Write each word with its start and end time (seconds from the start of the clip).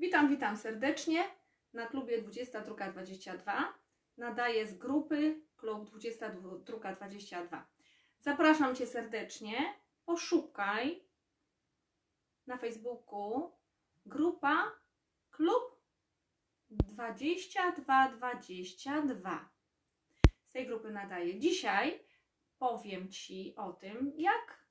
Witam, 0.00 0.28
witam 0.28 0.56
serdecznie 0.56 1.24
na 1.72 1.86
klubie 1.86 2.22
2222. 2.22 3.74
Nadaję 4.16 4.66
z 4.66 4.78
grupy 4.78 5.42
klub 5.56 5.84
2222. 5.84 7.66
Zapraszam 8.20 8.76
Cię 8.76 8.86
serdecznie. 8.86 9.74
Poszukaj 10.04 11.04
na 12.46 12.58
Facebooku 12.58 13.52
grupa 14.06 14.72
klub 15.30 15.80
2222. 16.70 19.48
Z 20.44 20.52
tej 20.52 20.66
grupy 20.66 20.90
nadaję. 20.90 21.38
Dzisiaj 21.38 22.04
powiem 22.58 23.08
Ci 23.08 23.54
o 23.56 23.72
tym, 23.72 24.12
jak 24.16 24.64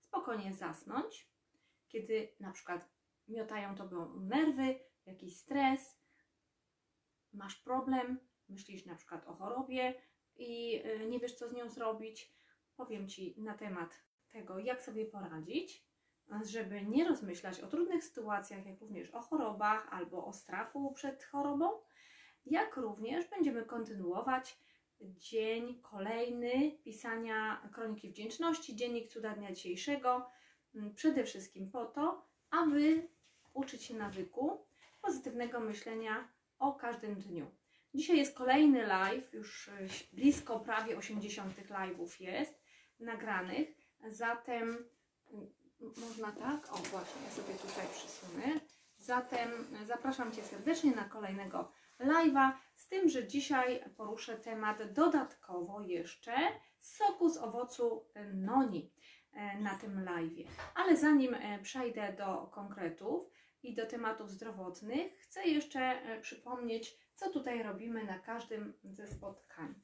spokojnie 0.00 0.54
zasnąć, 0.54 1.28
kiedy 1.88 2.32
na 2.40 2.52
przykład 2.52 2.95
miotają 3.28 3.74
Tobą 3.74 4.20
nerwy, 4.20 4.78
jakiś 5.06 5.36
stres, 5.36 6.00
masz 7.32 7.56
problem, 7.56 8.18
myślisz 8.48 8.86
na 8.86 8.94
przykład 8.94 9.26
o 9.26 9.34
chorobie 9.34 9.94
i 10.36 10.82
y, 10.86 11.06
nie 11.08 11.20
wiesz, 11.20 11.34
co 11.34 11.48
z 11.48 11.52
nią 11.52 11.68
zrobić. 11.68 12.36
Powiem 12.76 13.08
Ci 13.08 13.34
na 13.38 13.54
temat 13.54 14.02
tego, 14.28 14.58
jak 14.58 14.82
sobie 14.82 15.06
poradzić, 15.06 15.86
żeby 16.44 16.82
nie 16.82 17.08
rozmyślać 17.08 17.60
o 17.60 17.66
trudnych 17.66 18.04
sytuacjach, 18.04 18.66
jak 18.66 18.80
również 18.80 19.10
o 19.10 19.20
chorobach 19.20 19.88
albo 19.90 20.26
o 20.26 20.32
strachu 20.32 20.92
przed 20.92 21.24
chorobą, 21.24 21.70
jak 22.46 22.76
również 22.76 23.30
będziemy 23.30 23.64
kontynuować 23.64 24.58
dzień 25.00 25.80
kolejny 25.82 26.78
pisania 26.84 27.68
Kroniki 27.72 28.10
Wdzięczności, 28.10 28.76
dziennik 28.76 29.08
cuda 29.08 29.34
dnia 29.34 29.52
dzisiejszego, 29.52 30.30
mm, 30.74 30.94
przede 30.94 31.24
wszystkim 31.24 31.70
po 31.70 31.86
to, 31.86 32.28
aby 32.50 33.08
uczyć 33.56 33.82
się 33.82 33.94
nawyku 33.94 34.66
pozytywnego 35.02 35.60
myślenia 35.60 36.28
o 36.58 36.72
każdym 36.72 37.14
dniu. 37.14 37.46
Dzisiaj 37.94 38.16
jest 38.16 38.36
kolejny 38.36 38.86
live, 38.86 39.32
już 39.32 39.68
e, 39.68 39.72
blisko 40.12 40.60
prawie 40.60 40.96
80 40.96 41.56
live'ów 41.68 42.20
jest 42.20 42.62
nagranych, 43.00 43.68
zatem 44.08 44.88
można 45.80 46.32
tak, 46.32 46.72
o 46.72 46.76
właśnie, 46.76 47.22
ja 47.24 47.30
sobie 47.30 47.54
tutaj 47.54 47.86
przysunę. 47.92 48.60
Zatem 48.98 49.50
zapraszam 49.84 50.32
Cię 50.32 50.42
serdecznie 50.42 50.94
na 50.94 51.04
kolejnego 51.04 51.72
live'a, 52.00 52.52
z 52.76 52.88
tym, 52.88 53.08
że 53.08 53.26
dzisiaj 53.26 53.84
poruszę 53.96 54.36
temat 54.36 54.92
dodatkowo 54.92 55.80
jeszcze 55.80 56.32
soku 56.80 57.28
z 57.28 57.36
owocu 57.36 58.08
noni 58.34 58.92
e, 59.32 59.60
na 59.60 59.74
tym 59.74 60.04
live'ie. 60.04 60.46
Ale 60.74 60.96
zanim 60.96 61.34
e, 61.34 61.58
przejdę 61.62 62.12
do 62.12 62.46
konkretów, 62.46 63.30
i 63.66 63.74
do 63.74 63.86
tematów 63.86 64.30
zdrowotnych, 64.30 65.18
chcę 65.18 65.48
jeszcze 65.48 65.80
e, 65.80 66.20
przypomnieć, 66.20 66.96
co 67.14 67.30
tutaj 67.30 67.62
robimy 67.62 68.04
na 68.04 68.18
każdym 68.18 68.72
ze 68.84 69.06
spotkań. 69.06 69.74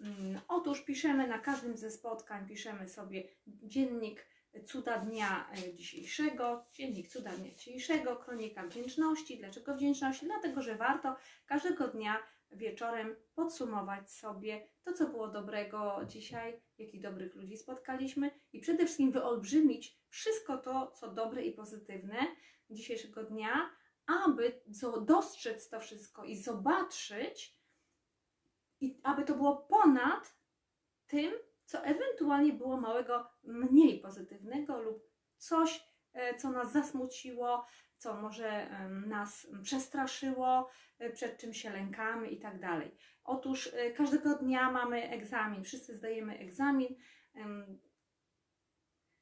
Mm, 0.00 0.40
otóż 0.48 0.84
piszemy 0.84 1.28
na 1.28 1.38
każdym 1.38 1.76
ze 1.76 1.90
spotkań, 1.90 2.48
piszemy 2.48 2.88
sobie 2.88 3.28
dziennik 3.46 4.26
cuda 4.66 4.98
dnia 4.98 5.50
e, 5.52 5.74
dzisiejszego, 5.74 6.64
dziennik 6.72 7.08
cuda 7.08 7.30
dnia 7.30 7.50
dzisiejszego, 7.50 8.16
kronika 8.16 8.66
wdzięczności. 8.66 9.38
Dlaczego 9.38 9.74
wdzięczności? 9.74 10.26
Dlatego, 10.26 10.62
że 10.62 10.74
warto 10.74 11.16
każdego 11.46 11.88
dnia 11.88 12.22
wieczorem 12.52 13.16
podsumować 13.34 14.12
sobie 14.12 14.68
to, 14.84 14.92
co 14.92 15.08
było 15.08 15.28
dobrego 15.28 16.00
dzisiaj, 16.06 16.60
jakich 16.78 17.00
dobrych 17.00 17.34
ludzi 17.34 17.56
spotkaliśmy 17.56 18.30
i 18.52 18.60
przede 18.60 18.84
wszystkim 18.84 19.12
wyolbrzymić 19.12 20.00
wszystko 20.08 20.58
to, 20.58 20.90
co 20.90 21.10
dobre 21.10 21.42
i 21.42 21.52
pozytywne, 21.52 22.16
dzisiejszego 22.70 23.24
dnia, 23.24 23.70
aby 24.06 24.60
dostrzec 25.00 25.68
to 25.68 25.80
wszystko 25.80 26.24
i 26.24 26.36
zobaczyć, 26.36 27.60
i 28.80 29.00
aby 29.02 29.24
to 29.24 29.34
było 29.34 29.56
ponad 29.56 30.36
tym, 31.06 31.32
co 31.64 31.84
ewentualnie 31.84 32.52
było 32.52 32.80
małego, 32.80 33.30
mniej 33.42 34.00
pozytywnego 34.00 34.82
lub 34.82 35.10
coś, 35.36 35.84
e, 36.12 36.36
co 36.36 36.50
nas 36.50 36.72
zasmuciło, 36.72 37.66
co 38.00 38.14
może 38.14 38.70
nas 39.06 39.46
przestraszyło, 39.62 40.70
e, 40.98 41.10
przed 41.10 41.38
czym 41.38 41.54
się 41.54 41.70
lękamy 41.70 42.28
i 42.28 42.38
tak 42.38 42.60
dalej. 42.60 42.96
Otóż 43.24 43.70
e, 43.74 43.90
każdego 43.90 44.34
dnia 44.34 44.72
mamy 44.72 45.10
egzamin, 45.10 45.64
wszyscy 45.64 45.96
zdajemy 45.96 46.38
egzamin 46.38 46.94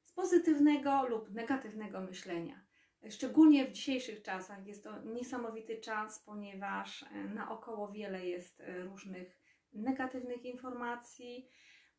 z 0.03 0.13
pozytywnego 0.13 1.07
lub 1.09 1.31
negatywnego 1.31 2.01
myślenia. 2.01 2.65
Szczególnie 3.11 3.67
w 3.67 3.73
dzisiejszych 3.73 4.23
czasach 4.23 4.67
jest 4.67 4.85
to 4.85 5.03
niesamowity 5.03 5.81
czas, 5.81 6.23
ponieważ 6.27 7.03
e, 7.03 7.25
naokoło 7.25 7.93
wiele 7.93 8.27
jest 8.27 8.63
różnych 8.85 9.39
negatywnych 9.73 10.45
informacji 10.45 11.49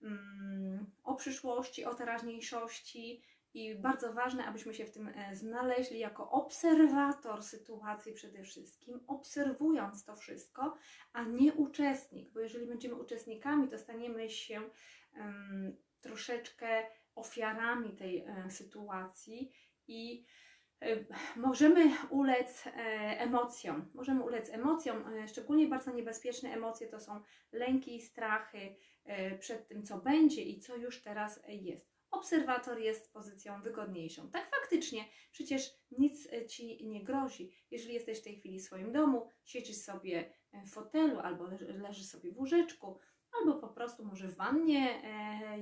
mm, 0.02 0.86
o 1.04 1.16
przyszłości, 1.16 1.86
o 1.86 1.96
teraźniejszości 1.96 3.24
i 3.54 3.76
bardzo 3.76 4.14
ważne, 4.14 4.46
abyśmy 4.46 4.74
się 4.74 4.86
w 4.86 4.92
tym 4.92 5.08
e, 5.08 5.36
znaleźli 5.36 6.00
jako 6.00 6.32
obserwator 6.32 7.44
sytuacji 7.44 8.14
przede 8.14 8.44
wszystkim, 8.44 9.00
obserwując 9.08 10.06
to 10.06 10.16
wszystko, 10.16 10.78
a 11.14 11.24
nie 11.24 11.54
uczestnik, 11.54 12.32
bo 12.32 12.40
jeżeli 12.40 12.66
będziemy 12.66 12.96
uczestnikami, 12.96 13.70
to 13.70 13.78
staniemy 13.78 14.30
się 14.30 14.62
um, 15.18 15.78
troszeczkę 16.02 16.84
ofiarami 17.16 17.96
tej 17.96 18.24
um, 18.24 18.52
sytuacji 18.52 19.52
i 19.88 20.26
możemy 21.36 21.92
ulec 22.10 22.68
e, 22.68 22.72
emocjom. 23.20 23.92
Możemy 23.94 24.24
ulec 24.24 24.50
emocjom, 24.50 25.08
e, 25.08 25.28
szczególnie 25.28 25.68
bardzo 25.68 25.92
niebezpieczne 25.92 26.54
emocje 26.54 26.88
to 26.88 27.00
są 27.00 27.22
lęki, 27.52 28.02
strachy 28.02 28.76
e, 29.06 29.38
przed 29.38 29.68
tym, 29.68 29.84
co 29.84 29.98
będzie 29.98 30.42
i 30.42 30.60
co 30.60 30.76
już 30.76 31.02
teraz 31.02 31.44
jest. 31.48 31.89
Obserwator 32.12 32.80
jest 32.80 33.14
pozycją 33.14 33.62
wygodniejszą. 33.62 34.32
Tak 34.32 34.56
faktycznie, 34.56 35.06
przecież 35.32 35.74
nic 35.92 36.30
ci 36.48 36.88
nie 36.88 37.04
grozi. 37.04 37.52
Jeżeli 37.72 37.94
jesteś 37.94 38.20
w 38.20 38.24
tej 38.24 38.40
chwili 38.40 38.60
w 38.60 38.64
swoim 38.64 38.92
domu, 38.92 39.30
siedzisz 39.46 39.78
sobie 39.78 40.34
w 40.66 40.70
fotelu 40.70 41.20
albo 41.20 41.48
leżysz 41.60 42.06
sobie 42.06 42.32
w 42.32 42.38
łóżeczku, 42.38 43.00
albo 43.40 43.60
po 43.60 43.68
prostu 43.68 44.06
może 44.06 44.28
w 44.28 44.36
wannie 44.36 45.02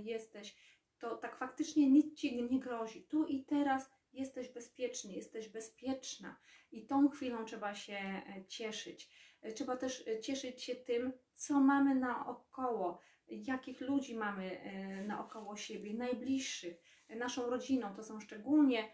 jesteś, 0.03 0.56
to 1.00 1.18
tak 1.18 1.38
faktycznie 1.38 1.90
nic 1.90 2.19
ci 2.19 2.44
nie 2.44 2.59
grozi. 2.59 3.03
Tu 3.03 3.25
i 3.25 3.46
teraz 3.46 3.91
jesteś 4.13 4.50
bezpieczny, 4.50 5.13
jesteś 5.13 5.50
bezpieczna 5.50 6.38
i 6.72 6.86
tą 6.86 7.09
chwilą 7.09 7.46
trzeba 7.46 7.75
się 7.75 7.94
e, 7.94 8.46
cieszyć. 8.47 9.09
E, 9.41 9.53
trzeba 9.53 9.78
też 9.78 10.07
e, 10.07 10.19
cieszyć 10.19 10.63
się 10.63 10.75
tym, 10.75 11.13
co 11.34 11.59
mamy 11.59 11.96
naokoło, 11.96 13.00
jakich 13.30 13.82
ludzi 13.82 14.16
mamy 14.16 14.62
naokoło 15.08 15.58
siebie, 15.58 15.94
najbliższych, 15.94 16.78
naszą 17.10 17.50
rodziną. 17.50 17.96
To 17.96 18.04
są 18.04 18.20
szczególnie 18.20 18.92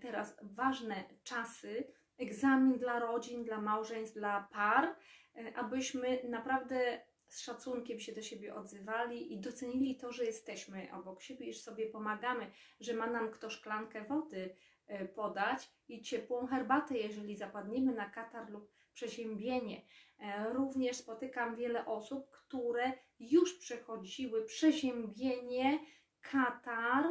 teraz 0.00 0.36
ważne 0.42 1.04
czasy, 1.24 1.92
egzamin 2.18 2.78
dla 2.78 2.98
rodzin, 2.98 3.44
dla 3.44 3.60
małżeństw, 3.60 4.16
dla 4.16 4.48
par, 4.52 4.94
abyśmy 5.54 6.22
naprawdę 6.28 7.00
z 7.28 7.40
szacunkiem 7.40 8.00
się 8.00 8.12
do 8.12 8.22
siebie 8.22 8.54
odzywali 8.54 9.32
i 9.32 9.40
docenili 9.40 9.96
to, 9.96 10.12
że 10.12 10.24
jesteśmy 10.24 10.88
obok 10.92 11.22
siebie 11.22 11.52
że 11.52 11.60
sobie 11.60 11.86
pomagamy, 11.86 12.50
że 12.80 12.94
ma 12.94 13.06
nam 13.06 13.30
kto 13.30 13.50
szklankę 13.50 14.04
wody 14.04 14.54
e, 14.86 15.06
podać 15.06 15.70
i 15.88 16.02
ciepłą 16.02 16.46
herbatę, 16.46 16.98
jeżeli 16.98 17.36
zapadniemy 17.36 17.94
na 17.94 18.10
katar 18.10 18.50
lub 18.50 18.72
przeziębienie. 18.94 19.82
E, 20.18 20.52
również 20.52 20.96
spotykam 20.96 21.56
wiele 21.56 21.86
osób, 21.86 22.30
które 22.30 22.92
już 23.20 23.58
przechodziły 23.58 24.44
przeziębienie, 24.44 25.78
katar 26.20 27.04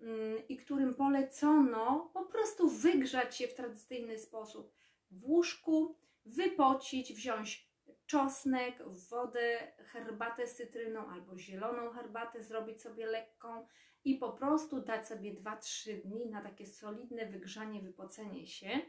mm, 0.00 0.48
i 0.48 0.56
którym 0.56 0.94
polecono 0.94 2.10
po 2.14 2.24
prostu 2.24 2.68
wygrzać 2.68 3.36
się 3.36 3.48
w 3.48 3.54
tradycyjny 3.54 4.18
sposób. 4.18 4.72
W 5.10 5.24
łóżku, 5.24 5.96
wypocić, 6.24 7.12
wziąć 7.12 7.68
czosnek, 8.06 8.82
wodę, 9.10 9.72
herbatę 9.78 10.46
z 10.46 10.56
cytryną 10.56 11.10
albo 11.10 11.38
zieloną 11.38 11.90
herbatę 11.90 12.42
zrobić 12.42 12.82
sobie 12.82 13.06
lekką 13.06 13.66
i 14.04 14.14
po 14.14 14.32
prostu 14.32 14.80
dać 14.80 15.08
sobie 15.08 15.34
2-3 15.34 16.02
dni 16.02 16.26
na 16.26 16.42
takie 16.42 16.66
solidne 16.66 17.26
wygrzanie, 17.26 17.82
wypocenie 17.82 18.46
się 18.46 18.80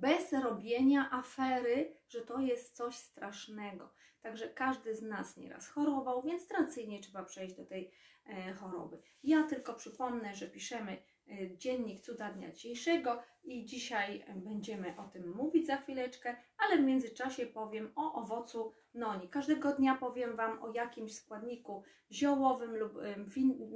bez 0.00 0.32
robienia 0.32 1.10
afery, 1.10 1.96
że 2.08 2.20
to 2.20 2.40
jest 2.40 2.76
coś 2.76 2.96
strasznego. 2.96 3.92
Także 4.22 4.48
każdy 4.48 4.94
z 4.96 5.02
nas 5.02 5.36
nieraz 5.36 5.68
chorował, 5.68 6.22
więc 6.22 6.48
tradycyjnie 6.48 7.00
trzeba 7.00 7.24
przejść 7.24 7.54
do 7.54 7.64
tej 7.64 7.90
e, 8.26 8.52
choroby. 8.52 8.98
Ja 9.22 9.42
tylko 9.42 9.74
przypomnę, 9.74 10.34
że 10.34 10.46
piszemy 10.46 10.92
e, 11.28 11.56
dziennik 11.56 12.00
cuda 12.00 12.32
dnia 12.32 12.52
dzisiejszego 12.52 13.22
i 13.44 13.64
dzisiaj 13.64 14.24
będziemy 14.34 14.94
o 14.96 15.08
tym 15.08 15.34
mówić 15.34 15.66
za 15.66 15.76
chwileczkę, 15.76 16.36
ale 16.58 16.78
w 16.78 16.84
międzyczasie 16.84 17.46
powiem 17.46 17.92
o 17.96 18.14
owocu 18.14 18.72
noni. 18.94 19.28
Każdego 19.28 19.72
dnia 19.72 19.94
powiem 19.94 20.36
Wam 20.36 20.62
o 20.62 20.72
jakimś 20.72 21.14
składniku 21.14 21.82
ziołowym 22.12 22.76
lub 22.76 22.96
e, 22.96 23.16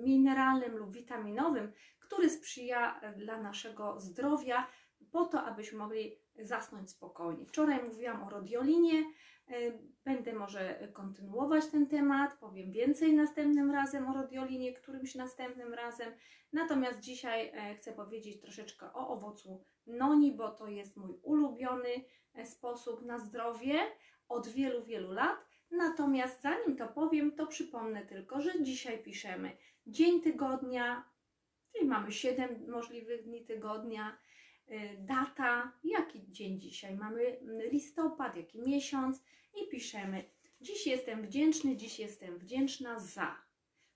mineralnym 0.02 0.76
lub 0.76 0.92
witaminowym, 0.92 1.72
który 1.98 2.30
sprzyja 2.30 3.00
dla 3.16 3.42
naszego 3.42 4.00
zdrowia 4.00 4.66
po 5.12 5.24
to, 5.24 5.42
abyśmy 5.44 5.78
mogli 5.78 6.18
zasnąć 6.38 6.90
spokojnie. 6.90 7.46
Wczoraj 7.46 7.84
mówiłam 7.84 8.22
o 8.22 8.30
rodiolinie, 8.30 9.04
y, 9.50 9.78
będę 10.04 10.32
może 10.32 10.88
kontynuować 10.92 11.66
ten 11.66 11.86
temat, 11.86 12.38
powiem 12.38 12.72
więcej 12.72 13.12
następnym 13.12 13.70
razem 13.70 14.08
o 14.08 14.14
rodiolinie, 14.14 14.72
którymś 14.72 15.14
następnym 15.14 15.74
razem. 15.74 16.12
Natomiast 16.52 17.00
dzisiaj 17.00 17.50
e, 17.54 17.74
chcę 17.74 17.92
powiedzieć 17.92 18.40
troszeczkę 18.40 18.92
o 18.92 19.08
owocu 19.08 19.64
noni, 19.86 20.32
bo 20.32 20.48
to 20.48 20.68
jest 20.68 20.96
mój 20.96 21.14
ulubiony 21.22 22.04
e, 22.34 22.46
sposób 22.46 23.02
na 23.02 23.18
zdrowie 23.18 23.78
od 24.28 24.48
wielu, 24.48 24.84
wielu 24.84 25.12
lat. 25.12 25.36
Natomiast 25.70 26.42
zanim 26.42 26.76
to 26.76 26.88
powiem, 26.88 27.32
to 27.32 27.46
przypomnę 27.46 28.06
tylko, 28.06 28.40
że 28.40 28.62
dzisiaj 28.62 29.02
piszemy 29.02 29.56
dzień 29.86 30.20
tygodnia, 30.20 31.04
czyli 31.72 31.86
mamy 31.86 32.12
7 32.12 32.70
możliwych 32.70 33.24
dni 33.24 33.44
tygodnia, 33.44 34.18
data, 34.98 35.72
jaki 35.84 36.32
dzień 36.32 36.60
dzisiaj, 36.60 36.96
mamy 36.96 37.38
listopad, 37.72 38.36
jaki 38.36 38.58
miesiąc 38.58 39.22
i 39.54 39.68
piszemy 39.68 40.24
dziś 40.60 40.86
jestem 40.86 41.22
wdzięczny, 41.22 41.76
dziś 41.76 41.98
jestem 41.98 42.38
wdzięczna 42.38 42.98
za. 42.98 43.42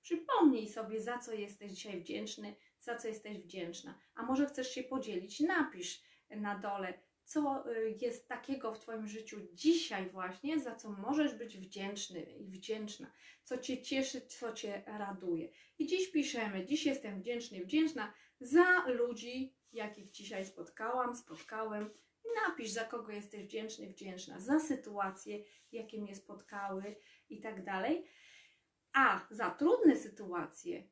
Przypomnij 0.02 0.69
sobie, 0.69 1.00
za 1.00 1.19
co 1.19 1.32
jesteś 1.32 1.72
dzisiaj 1.72 2.00
wdzięczny, 2.00 2.54
za 2.80 2.96
co 2.96 3.08
jesteś 3.08 3.38
wdzięczna. 3.38 3.98
A 4.14 4.22
może 4.22 4.46
chcesz 4.46 4.74
się 4.74 4.82
podzielić? 4.82 5.40
Napisz 5.40 6.02
na 6.30 6.58
dole, 6.58 6.94
co 7.24 7.64
y, 7.72 7.96
jest 8.00 8.28
takiego 8.28 8.74
w 8.74 8.78
Twoim 8.78 9.06
życiu 9.06 9.40
dzisiaj 9.52 10.10
właśnie, 10.10 10.60
za 10.60 10.76
co 10.76 10.90
możesz 10.90 11.34
być 11.34 11.58
wdzięczny 11.58 12.22
i 12.22 12.44
wdzięczna, 12.44 13.12
co 13.44 13.58
Cię 13.58 13.82
cieszy, 13.82 14.20
co 14.20 14.52
Cię 14.52 14.82
raduje. 14.86 15.48
I 15.78 15.86
dziś 15.86 16.10
piszemy, 16.10 16.66
dziś 16.66 16.86
jestem 16.86 17.20
wdzięczny 17.20 17.64
wdzięczna 17.64 18.12
za 18.40 18.86
ludzi, 18.86 19.54
jakich 19.72 20.10
dzisiaj 20.10 20.46
spotkałam, 20.46 21.16
spotkałem. 21.16 21.90
Napisz, 22.46 22.70
za 22.70 22.84
kogo 22.84 23.12
jesteś 23.12 23.44
wdzięczny, 23.44 23.86
wdzięczna, 23.86 24.40
za 24.40 24.60
sytuacje, 24.60 25.44
jakie 25.72 26.00
mnie 26.00 26.16
spotkały 26.16 26.96
i 27.28 27.40
tak 27.40 27.64
dalej. 27.64 28.06
A 28.92 29.26
za 29.30 29.50
trudne 29.50 29.96
sytuacje, 29.96 30.88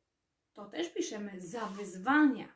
to 0.53 0.67
też 0.67 0.89
piszemy 0.95 1.41
za 1.41 1.67
wyzwania, 1.67 2.49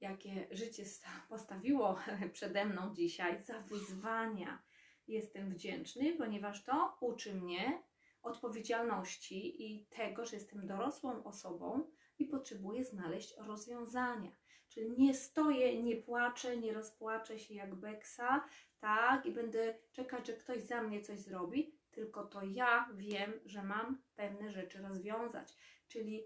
jakie 0.00 0.48
życie 0.50 0.84
postawiło 1.28 1.98
przede 2.32 2.64
mną 2.64 2.94
dzisiaj, 2.94 3.42
za 3.42 3.60
wyzwania 3.60 4.62
jestem 5.06 5.50
wdzięczny, 5.54 6.16
ponieważ 6.16 6.64
to 6.64 6.96
uczy 7.00 7.34
mnie 7.34 7.82
odpowiedzialności 8.22 9.66
i 9.66 9.86
tego, 9.86 10.26
że 10.26 10.36
jestem 10.36 10.66
dorosłą 10.66 11.24
osobą 11.24 11.90
i 12.18 12.24
potrzebuję 12.26 12.84
znaleźć 12.84 13.34
rozwiązania. 13.36 14.32
Czyli 14.68 14.98
nie 14.98 15.14
stoję, 15.14 15.82
nie 15.82 15.96
płaczę, 15.96 16.56
nie 16.56 16.72
rozpłaczę 16.72 17.38
się 17.38 17.54
jak 17.54 17.74
beksa, 17.74 18.44
tak, 18.80 19.26
i 19.26 19.32
będę 19.32 19.78
czekać, 19.92 20.26
że 20.26 20.32
ktoś 20.32 20.62
za 20.62 20.82
mnie 20.82 21.00
coś 21.00 21.18
zrobi, 21.18 21.78
tylko 21.90 22.24
to 22.24 22.42
ja 22.42 22.88
wiem, 22.96 23.32
że 23.44 23.62
mam 23.62 24.02
pewne 24.16 24.52
rzeczy 24.52 24.82
rozwiązać. 24.82 25.54
Czyli 25.88 26.24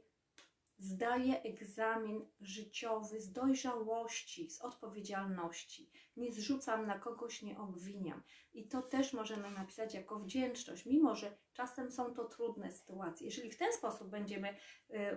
zdaję 0.78 1.42
egzamin 1.42 2.26
życiowy 2.40 3.20
z 3.20 3.32
dojrzałości, 3.32 4.50
z 4.50 4.60
odpowiedzialności. 4.60 5.90
Nie 6.16 6.32
zrzucam 6.32 6.86
na 6.86 6.98
kogoś, 6.98 7.42
nie 7.42 7.58
obwiniam. 7.58 8.22
I 8.54 8.68
to 8.68 8.82
też 8.82 9.12
możemy 9.12 9.50
napisać 9.50 9.94
jako 9.94 10.18
wdzięczność, 10.18 10.86
mimo 10.86 11.14
że 11.14 11.36
czasem 11.52 11.90
są 11.90 12.14
to 12.14 12.24
trudne 12.24 12.72
sytuacje. 12.72 13.26
Jeżeli 13.26 13.50
w 13.50 13.56
ten 13.56 13.72
sposób 13.72 14.08
będziemy 14.08 14.48
y, 14.48 14.54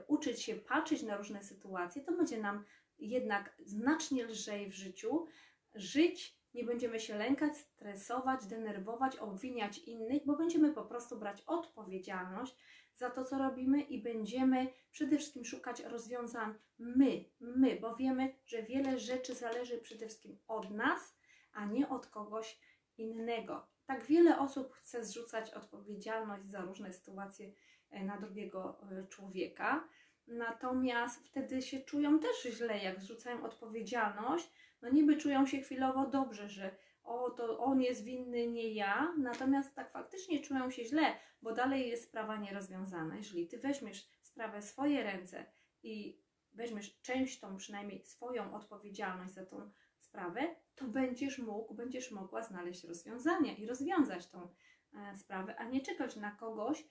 uczyć 0.08 0.42
się 0.42 0.56
patrzeć 0.56 1.04
na 1.04 1.18
różne 1.18 1.44
sytuacje, 1.44 2.02
to 2.02 2.12
będzie 2.12 2.42
nam 2.42 2.64
jednak 3.00 3.56
znacznie 3.66 4.26
lżej 4.26 4.70
w 4.70 4.74
życiu 4.74 5.28
żyć. 5.76 6.38
Nie 6.54 6.64
będziemy 6.64 7.00
się 7.00 7.18
lękać, 7.18 7.58
stresować, 7.58 8.46
denerwować, 8.46 9.16
obwiniać 9.16 9.78
innych, 9.78 10.26
bo 10.26 10.38
będziemy 10.38 10.74
po 10.74 10.86
prostu 10.86 11.20
brać 11.20 11.42
odpowiedzialność 11.42 12.56
za 12.96 13.10
to, 13.10 13.26
co 13.26 13.38
robimy 13.38 13.82
i 13.82 14.02
będziemy 14.02 14.68
przede 14.92 15.18
wszystkim 15.18 15.46
szukać 15.46 15.80
rozwiązań 15.80 16.54
my, 16.78 17.26
my, 17.40 17.80
bo 17.82 17.96
wiemy, 17.96 18.36
że 18.46 18.64
wiele 18.64 19.00
rzeczy 19.00 19.36
zależy 19.36 19.78
przede 19.78 20.08
wszystkim 20.08 20.38
od 20.48 20.72
nas, 20.72 21.18
a 21.54 21.66
nie 21.66 21.90
od 21.90 22.08
kogoś 22.08 22.60
innego. 22.98 23.68
Tak 23.86 24.06
wiele 24.06 24.40
osób 24.40 24.74
chce 24.74 25.06
zrzucać 25.06 25.54
odpowiedzialność 25.54 26.50
za 26.50 26.62
różne 26.62 26.94
sytuacje 26.94 27.52
e, 27.90 28.04
na 28.04 28.18
drugiego 28.18 28.82
e, 28.92 29.08
człowieka, 29.08 29.88
natomiast 30.28 31.28
wtedy 31.28 31.62
się 31.62 31.80
czują 31.80 32.20
też 32.20 32.44
źle, 32.44 32.78
jak 32.78 33.02
zrzucają 33.02 33.44
odpowiedzialność. 33.44 34.52
No 34.82 34.90
niby 34.90 35.18
czują 35.18 35.46
się 35.46 35.58
chwilowo 35.58 36.08
dobrze, 36.08 36.50
że 36.50 36.76
o, 37.06 37.30
to 37.30 37.60
on 37.60 37.82
jest 37.82 38.04
winny, 38.04 38.48
nie 38.48 38.74
ja, 38.74 39.14
natomiast 39.18 39.76
tak 39.76 39.92
faktycznie 39.92 40.42
czują 40.42 40.72
się 40.72 40.86
źle, 40.86 41.16
bo 41.42 41.54
dalej 41.54 41.90
jest 41.90 42.04
sprawa 42.04 42.38
nierozwiązana. 42.38 43.18
Jeżeli 43.18 43.48
ty 43.48 43.58
weźmiesz 43.58 44.08
sprawę 44.22 44.62
w 44.62 44.66
swoje 44.66 45.04
ręce 45.04 45.46
i 45.84 46.22
weźmiesz 46.54 47.02
część 47.02 47.40
tą 47.40 47.58
przynajmniej 47.58 48.06
swoją 48.06 48.54
odpowiedzialność 48.54 49.34
za 49.34 49.46
tą 49.46 49.72
sprawę, 49.98 50.56
to 50.76 50.86
będziesz 50.86 51.40
mógł, 51.40 51.74
będziesz 51.74 52.12
mogła 52.12 52.44
znaleźć 52.44 52.84
rozwiązanie 52.84 53.56
i 53.56 53.68
rozwiązać 53.68 54.28
tą 54.28 54.50
e, 54.94 55.16
sprawę, 55.16 55.56
a 55.56 55.64
nie 55.64 55.82
czekać 55.82 56.16
na 56.16 56.32
kogoś, 56.32 56.88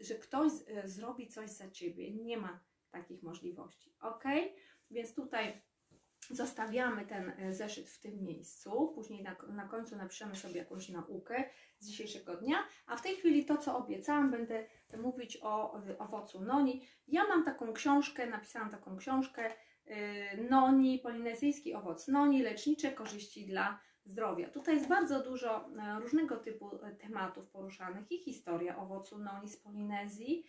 że 0.00 0.14
ktoś 0.14 0.52
e, 0.66 0.88
zrobi 0.88 1.28
coś 1.28 1.50
za 1.50 1.70
ciebie. 1.70 2.14
Nie 2.14 2.36
ma 2.36 2.60
takich 2.90 3.22
możliwości. 3.22 3.94
Ok? 4.00 4.24
Więc 4.90 5.14
tutaj 5.14 5.62
Zostawiamy 6.30 7.06
ten 7.06 7.32
e, 7.38 7.52
zeszyt 7.52 7.90
w 7.90 8.00
tym 8.00 8.24
miejscu, 8.24 8.92
później 8.94 9.22
na, 9.22 9.36
na 9.48 9.68
końcu 9.68 9.96
napiszemy 9.96 10.36
sobie 10.36 10.58
jakąś 10.58 10.88
naukę 10.88 11.44
z 11.78 11.86
dzisiejszego 11.86 12.36
dnia, 12.36 12.56
a 12.86 12.96
w 12.96 13.02
tej 13.02 13.16
chwili 13.16 13.44
to, 13.44 13.56
co 13.56 13.78
obiecałam, 13.78 14.30
będę 14.30 14.66
mówić 14.98 15.38
o 15.42 15.80
owocu 15.98 16.40
noni. 16.40 16.86
Ja 17.08 17.24
mam 17.28 17.44
taką 17.44 17.72
książkę, 17.72 18.26
napisałam 18.26 18.70
taką 18.70 18.96
książkę 18.96 19.50
e, 19.86 20.36
noni, 20.36 20.98
polinezyjski 20.98 21.74
owoc 21.74 22.08
noni, 22.08 22.42
lecznicze 22.42 22.92
korzyści 22.92 23.46
dla 23.46 23.80
zdrowia. 24.04 24.48
Tutaj 24.48 24.74
jest 24.74 24.88
bardzo 24.88 25.22
dużo 25.22 25.68
e, 25.78 26.00
różnego 26.00 26.36
typu 26.36 26.70
tematów 27.00 27.48
poruszanych 27.48 28.12
i 28.12 28.18
historia 28.18 28.76
owocu 28.76 29.18
noni 29.18 29.48
z 29.48 29.56
Polinezji, 29.56 30.44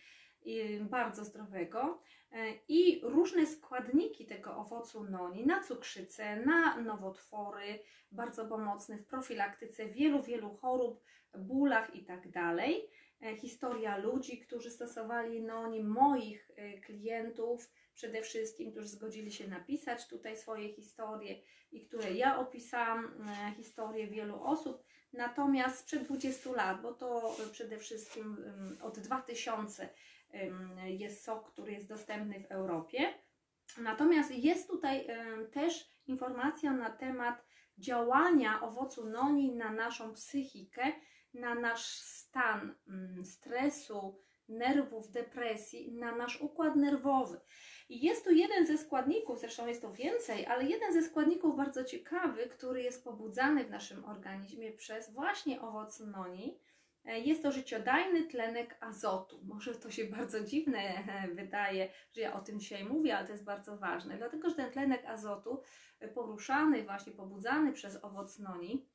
bardzo 0.80 1.24
zdrowego 1.24 2.02
e, 2.32 2.54
i 2.68 3.00
różne 3.02 3.46
składniki 3.46 4.26
tego 4.26 4.56
owocu 4.56 5.04
noni 5.04 5.46
na 5.46 5.62
cukrzycę, 5.62 6.36
na 6.36 6.80
nowotwory, 6.80 7.78
bardzo 8.12 8.46
pomocny 8.46 8.98
w 8.98 9.06
profilaktyce 9.06 9.86
wielu, 9.86 10.22
wielu 10.22 10.54
chorób, 10.54 11.02
bólach 11.38 11.94
i 11.94 12.04
tak. 12.04 12.22
E, 13.22 13.36
historia 13.36 13.96
ludzi, 13.96 14.38
którzy 14.38 14.70
stosowali 14.70 15.42
noni, 15.42 15.84
moich 15.84 16.50
e, 16.56 16.78
klientów, 16.78 17.70
przede 17.94 18.22
wszystkim, 18.22 18.70
którzy 18.70 18.88
zgodzili 18.88 19.32
się 19.32 19.48
napisać 19.48 20.08
tutaj 20.08 20.36
swoje 20.36 20.72
historie 20.72 21.40
i 21.72 21.80
które 21.80 22.12
ja 22.12 22.38
opisałam, 22.38 23.26
historię 23.56 24.06
wielu 24.06 24.42
osób. 24.42 24.84
Natomiast 25.12 25.78
sprzed 25.78 26.02
20 26.02 26.52
lat, 26.52 26.82
bo 26.82 26.92
to 26.92 27.36
przede 27.52 27.78
wszystkim 27.78 28.36
od 28.82 28.98
2000 28.98 29.88
jest 30.86 31.24
sok, 31.24 31.52
który 31.52 31.72
jest 31.72 31.88
dostępny 31.88 32.40
w 32.40 32.52
Europie. 32.52 33.14
Natomiast 33.78 34.30
jest 34.30 34.68
tutaj 34.68 35.06
też 35.52 35.90
informacja 36.06 36.72
na 36.72 36.90
temat 36.90 37.44
działania 37.78 38.60
owocu 38.60 39.06
noni 39.06 39.54
na 39.54 39.72
naszą 39.72 40.14
psychikę, 40.14 40.92
na 41.34 41.54
nasz 41.54 41.86
stan 41.86 42.74
stresu, 43.24 44.20
nerwów, 44.48 45.10
depresji, 45.10 45.92
na 45.92 46.16
nasz 46.16 46.40
układ 46.40 46.76
nerwowy. 46.76 47.40
I 47.88 48.06
jest 48.06 48.24
tu 48.24 48.32
jeden 48.32 48.66
ze 48.66 48.78
składników, 48.78 49.40
zresztą 49.40 49.66
jest 49.66 49.82
to 49.82 49.92
więcej, 49.92 50.46
ale 50.46 50.64
jeden 50.64 50.92
ze 50.92 51.02
składników 51.02 51.56
bardzo 51.56 51.84
ciekawy, 51.84 52.46
który 52.46 52.82
jest 52.82 53.04
pobudzany 53.04 53.64
w 53.64 53.70
naszym 53.70 54.04
organizmie 54.04 54.72
przez 54.72 55.12
właśnie 55.12 55.60
owoc 55.60 56.00
noni, 56.00 56.58
jest 57.04 57.42
to 57.42 57.52
życiodajny 57.52 58.22
tlenek 58.22 58.76
azotu. 58.80 59.40
Może 59.44 59.74
to 59.74 59.90
się 59.90 60.04
bardzo 60.04 60.44
dziwne 60.44 60.78
e, 60.78 61.28
wydaje, 61.34 61.88
że 62.12 62.20
ja 62.20 62.34
o 62.34 62.40
tym 62.40 62.60
dzisiaj 62.60 62.84
mówię, 62.84 63.16
ale 63.16 63.26
to 63.26 63.32
jest 63.32 63.44
bardzo 63.44 63.76
ważne, 63.76 64.16
dlatego 64.16 64.50
że 64.50 64.56
ten 64.56 64.70
tlenek 64.70 65.04
azotu 65.04 65.62
e, 66.00 66.08
poruszany, 66.08 66.84
właśnie 66.84 67.12
pobudzany 67.12 67.72
przez 67.72 68.04
owoc 68.04 68.38
noni 68.38 68.86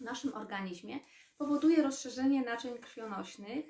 w 0.00 0.04
naszym 0.04 0.34
organizmie 0.34 1.00
powoduje 1.38 1.82
rozszerzenie 1.82 2.42
naczyń 2.42 2.78
krwionośnych 2.78 3.64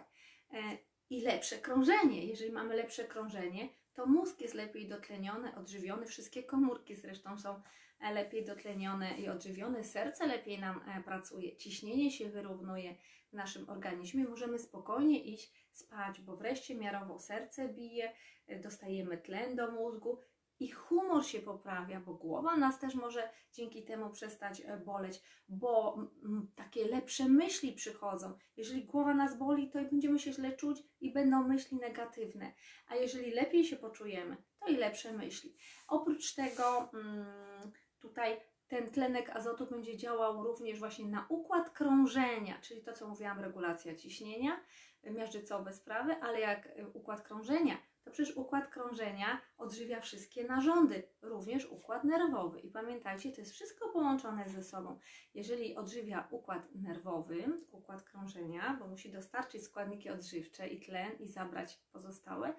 i 1.11 1.21
lepsze 1.21 1.59
krążenie. 1.59 2.25
Jeżeli 2.25 2.53
mamy 2.53 2.75
lepsze 2.75 3.05
krążenie, 3.05 3.69
to 3.95 4.07
mózg 4.07 4.41
jest 4.41 4.55
lepiej 4.55 4.88
dotleniony, 4.88 5.57
odżywiony, 5.57 6.07
wszystkie 6.07 6.43
komórki 6.43 6.95
zresztą 6.95 7.38
są 7.38 7.62
lepiej 8.00 8.45
dotlenione 8.45 9.19
i 9.19 9.29
odżywione, 9.29 9.85
serce 9.85 10.26
lepiej 10.26 10.59
nam 10.59 10.81
pracuje, 11.05 11.57
ciśnienie 11.57 12.11
się 12.11 12.29
wyrównuje, 12.29 12.95
w 13.35 13.37
naszym 13.37 13.71
organizmie, 13.71 14.25
możemy 14.25 14.59
spokojnie 14.59 15.25
iść 15.25 15.53
spać, 15.71 16.21
bo 16.21 16.37
wreszcie 16.37 16.75
miarowo 16.75 17.19
serce 17.19 17.69
bije, 17.69 18.12
e, 18.47 18.61
dostajemy 18.61 19.19
tlen 19.19 19.57
do 19.57 19.73
mózgu 19.73 20.19
i 20.61 20.71
humor 20.71 21.26
się 21.26 21.41
poprawia, 21.41 22.00
bo 22.00 22.14
głowa 22.14 22.57
nas 22.57 22.79
też 22.79 22.95
może 22.95 23.31
dzięki 23.53 23.85
temu 23.85 24.11
przestać 24.11 24.61
e, 24.61 24.76
boleć, 24.76 25.23
bo 25.49 25.99
takie 26.57 26.88
lepsze 26.88 27.29
myśli 27.29 27.73
przychodzą. 27.73 28.38
Jeżeli 28.57 28.85
głowa 28.85 29.14
nas 29.14 29.38
boli, 29.38 29.71
to 29.71 29.79
będziemy 29.83 30.19
się 30.19 30.33
źle 30.33 30.53
czuć 30.53 30.83
i 31.00 31.12
będą 31.12 31.49
myśli 31.49 31.76
negatywne, 31.76 32.53
a 32.88 32.97
jeżeli 32.97 33.31
lepiej 33.31 33.64
się 33.64 33.76
poczujemy, 33.76 34.37
to 34.61 34.67
i 34.67 34.76
lepsze 34.76 35.12
myśli. 35.12 35.57
Oprócz 35.88 36.35
tego 36.35 36.91
mm, 36.93 37.73
tutaj 38.00 38.41
ten 38.68 38.90
tlenek 38.90 39.30
azotu 39.30 39.66
będzie 39.66 39.97
działał 39.97 40.42
również 40.42 40.78
właśnie 40.78 41.09
na 41.09 41.26
układ 41.28 41.71
krążenia, 41.71 42.59
czyli 42.61 42.83
to, 42.83 42.92
co 42.92 43.09
mówiłam, 43.09 43.40
regulacja 43.40 43.94
ciśnienia 43.94 44.61
miażdżycowe 45.04 45.73
sprawy, 45.73 46.16
ale 46.23 46.40
jak 46.40 46.66
e, 46.66 46.88
układ 46.88 47.23
krążenia 47.23 47.76
to 48.04 48.11
przecież 48.11 48.37
układ 48.37 48.68
krążenia 48.68 49.40
odżywia 49.59 50.00
wszystkie 50.00 50.44
narządy, 50.44 51.09
również 51.23 51.66
układ 51.66 52.04
nerwowy. 52.04 52.61
I 52.61 52.71
pamiętajcie, 52.71 53.33
to 53.33 53.40
jest 53.40 53.52
wszystko 53.52 53.88
połączone 53.88 54.49
ze 54.49 54.62
sobą. 54.62 54.99
Jeżeli 55.35 55.76
odżywia 55.76 56.28
układ 56.30 56.75
nerwowy, 56.75 57.44
układ 57.73 58.02
krążenia, 58.02 58.76
bo 58.80 58.87
musi 58.87 59.11
dostarczyć 59.11 59.62
składniki 59.62 60.11
odżywcze 60.11 60.68
i 60.68 60.80
tlen 60.80 61.12
i 61.18 61.28
zabrać 61.28 61.80
pozostałe, 61.92 62.54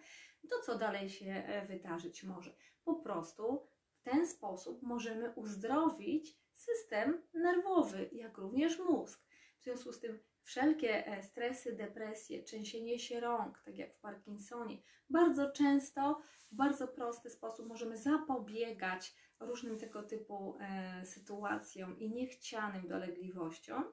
to 0.50 0.60
co 0.66 0.78
dalej 0.78 1.10
się 1.10 1.26
e, 1.26 1.66
wydarzyć 1.66 2.24
może? 2.24 2.56
Po 2.86 2.96
prostu 2.96 3.68
ten 4.06 4.28
sposób 4.28 4.82
możemy 4.82 5.32
uzdrowić 5.32 6.38
system 6.54 7.22
nerwowy, 7.34 8.10
jak 8.12 8.38
również 8.38 8.80
mózg. 8.80 9.26
W 9.60 9.64
związku 9.64 9.92
z 9.92 10.00
tym 10.00 10.20
wszelkie 10.44 11.08
e, 11.08 11.24
stresy, 11.24 11.76
depresje, 11.76 12.44
trzęsienie 12.44 13.00
się 13.00 13.20
rąk, 13.20 13.62
tak 13.66 13.78
jak 13.78 13.94
w 13.94 14.00
Parkinsonie, 14.00 14.78
bardzo 15.10 15.52
często 15.52 16.22
w 16.52 16.56
bardzo 16.56 16.88
prosty 16.88 17.30
sposób 17.30 17.68
możemy 17.68 17.98
zapobiegać 17.98 19.16
różnym 19.40 19.80
tego 19.80 20.04
typu 20.04 20.58
e, 20.60 21.06
sytuacjom 21.06 22.00
i 22.00 22.10
niechcianym 22.10 22.88
dolegliwościom, 22.88 23.84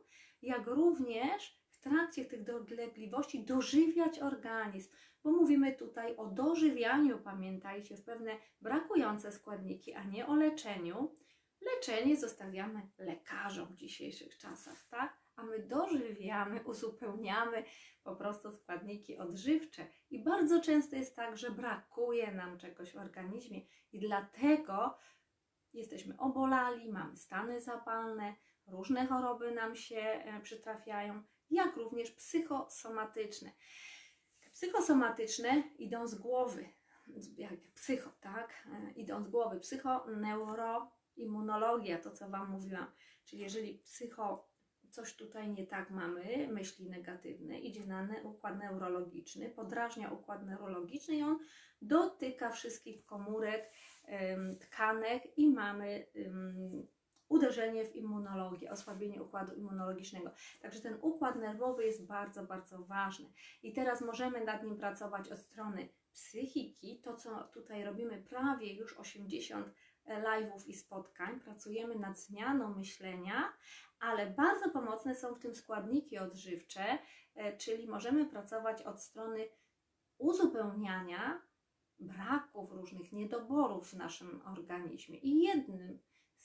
jak 0.42 0.66
również 0.66 1.62
w 1.70 1.78
trakcie 1.78 2.24
tych 2.24 2.44
dolegliwości 2.44 3.44
dożywiać 3.44 4.18
organizm, 4.18 4.90
bo 5.24 5.30
mówimy 5.30 5.72
tutaj 5.72 6.16
o 6.16 6.26
dożywianiu, 6.26 7.18
pamiętajcie, 7.18 7.96
w 7.96 8.04
pewne 8.04 8.36
brakujące 8.60 9.32
składniki, 9.32 9.94
a 9.94 10.04
nie 10.04 10.26
o 10.26 10.34
leczeniu. 10.34 11.16
Leczenie 11.60 12.16
zostawiamy 12.16 12.90
lekarzom 12.98 13.68
w 13.68 13.76
dzisiejszych 13.76 14.38
czasach, 14.38 14.86
tak? 14.90 15.22
a 15.36 15.42
my 15.42 15.58
dożywiamy, 15.58 16.64
uzupełniamy 16.64 17.64
po 18.04 18.16
prostu 18.16 18.52
składniki 18.52 19.18
odżywcze. 19.18 19.86
I 20.10 20.24
bardzo 20.24 20.60
często 20.60 20.96
jest 20.96 21.16
tak, 21.16 21.36
że 21.36 21.50
brakuje 21.50 22.32
nam 22.32 22.58
czegoś 22.58 22.92
w 22.92 22.96
organizmie 22.96 23.60
i 23.92 24.00
dlatego 24.00 24.98
jesteśmy 25.72 26.18
obolali, 26.18 26.92
mamy 26.92 27.16
stany 27.16 27.60
zapalne, 27.60 28.34
różne 28.66 29.06
choroby 29.06 29.50
nam 29.50 29.76
się 29.76 29.96
e, 29.96 30.40
przytrafiają, 30.40 31.22
jak 31.50 31.76
również 31.76 32.10
psychosomatyczne. 32.10 33.52
Psychosomatyczne 34.62 35.62
idą 35.78 36.06
z 36.06 36.14
głowy, 36.14 36.68
jak 37.36 37.60
psycho, 37.74 38.10
tak? 38.20 38.68
E, 38.72 38.92
idą 38.92 39.24
z 39.24 39.28
głowy. 39.28 39.60
Psychoneuroimmunologia, 39.60 41.98
to 41.98 42.10
co 42.10 42.28
Wam 42.28 42.50
mówiłam. 42.50 42.86
Czyli 43.24 43.42
jeżeli 43.42 43.78
psycho 43.78 44.48
coś 44.90 45.16
tutaj 45.16 45.50
nie 45.50 45.66
tak 45.66 45.90
mamy, 45.90 46.48
myśli 46.52 46.90
negatywne, 46.90 47.58
idzie 47.58 47.86
na 47.86 48.08
układ 48.22 48.58
neurologiczny, 48.58 49.50
podrażnia 49.50 50.10
układ 50.10 50.46
neurologiczny 50.46 51.16
i 51.16 51.22
on 51.22 51.38
dotyka 51.80 52.50
wszystkich 52.50 53.04
komórek, 53.04 53.72
tkanek 54.60 55.38
i 55.38 55.48
mamy 55.48 56.06
uderzenie 57.32 57.84
w 57.84 57.96
immunologię, 57.96 58.70
osłabienie 58.70 59.22
układu 59.22 59.54
immunologicznego. 59.54 60.30
Także 60.62 60.80
ten 60.80 60.98
układ 61.00 61.36
nerwowy 61.36 61.84
jest 61.84 62.06
bardzo, 62.06 62.42
bardzo 62.42 62.78
ważny. 62.78 63.32
I 63.62 63.72
teraz 63.72 64.00
możemy 64.00 64.44
nad 64.44 64.64
nim 64.64 64.76
pracować 64.76 65.32
od 65.32 65.38
strony 65.38 65.88
psychiki, 66.12 67.00
to 67.00 67.16
co 67.16 67.44
tutaj 67.44 67.84
robimy 67.84 68.22
prawie 68.22 68.74
już 68.74 68.98
80 68.98 69.74
live'ów 70.06 70.68
i 70.68 70.74
spotkań, 70.74 71.40
pracujemy 71.40 71.98
nad 71.98 72.18
zmianą 72.18 72.74
myślenia, 72.74 73.52
ale 74.00 74.30
bardzo 74.30 74.70
pomocne 74.70 75.14
są 75.14 75.34
w 75.34 75.38
tym 75.38 75.54
składniki 75.54 76.18
odżywcze, 76.18 76.98
e, 77.34 77.56
czyli 77.56 77.88
możemy 77.88 78.26
pracować 78.26 78.82
od 78.82 79.02
strony 79.02 79.48
uzupełniania 80.18 81.42
braków, 81.98 82.72
różnych 82.72 83.12
niedoborów 83.12 83.90
w 83.90 83.96
naszym 83.96 84.42
organizmie. 84.46 85.18
I 85.18 85.42
jednym 85.42 85.98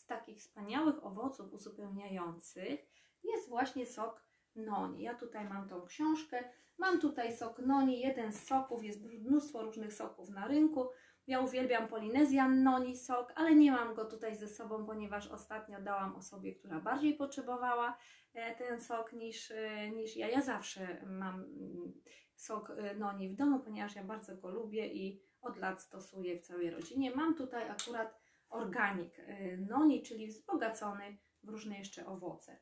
takich 0.07 0.37
wspaniałych 0.37 1.05
owoców 1.05 1.53
uzupełniających 1.53 2.79
jest 3.23 3.49
właśnie 3.49 3.85
sok 3.85 4.27
noni. 4.55 5.01
Ja 5.01 5.15
tutaj 5.15 5.49
mam 5.49 5.69
tą 5.69 5.85
książkę, 5.85 6.43
mam 6.77 6.99
tutaj 6.99 7.37
sok 7.37 7.59
noni, 7.59 7.99
jeden 7.99 8.31
z 8.31 8.47
soków, 8.47 8.83
jest 8.83 9.03
mnóstwo 9.03 9.61
różnych 9.61 9.93
soków 9.93 10.29
na 10.29 10.47
rynku. 10.47 10.89
Ja 11.27 11.39
uwielbiam 11.39 11.87
Polinezjan 11.87 12.63
Noni 12.63 12.97
sok, 12.97 13.33
ale 13.35 13.55
nie 13.55 13.71
mam 13.71 13.95
go 13.95 14.05
tutaj 14.05 14.35
ze 14.35 14.47
sobą, 14.47 14.85
ponieważ 14.85 15.27
ostatnio 15.27 15.81
dałam 15.81 16.15
osobie, 16.15 16.55
która 16.55 16.79
bardziej 16.79 17.13
potrzebowała 17.13 17.97
e, 18.33 18.55
ten 18.55 18.81
sok 18.81 19.13
niż, 19.13 19.51
e, 19.51 19.89
niż 19.91 20.15
ja. 20.15 20.29
Ja 20.29 20.41
zawsze 20.41 21.05
mam 21.05 21.35
mm, 21.35 21.93
sok 22.35 22.69
e, 22.69 22.95
Noni 22.95 23.29
w 23.29 23.35
domu, 23.35 23.59
ponieważ 23.59 23.95
ja 23.95 24.03
bardzo 24.03 24.37
go 24.37 24.49
lubię 24.49 24.87
i 24.87 25.21
od 25.41 25.57
lat 25.57 25.81
stosuję 25.81 26.39
w 26.39 26.41
całej 26.41 26.69
rodzinie. 26.69 27.15
Mam 27.15 27.35
tutaj 27.35 27.69
akurat 27.69 28.19
organik 28.49 29.21
Noni, 29.57 30.03
czyli 30.03 30.27
wzbogacony 30.27 31.17
w 31.43 31.49
różne 31.49 31.77
jeszcze 31.77 32.07
owoce. 32.07 32.59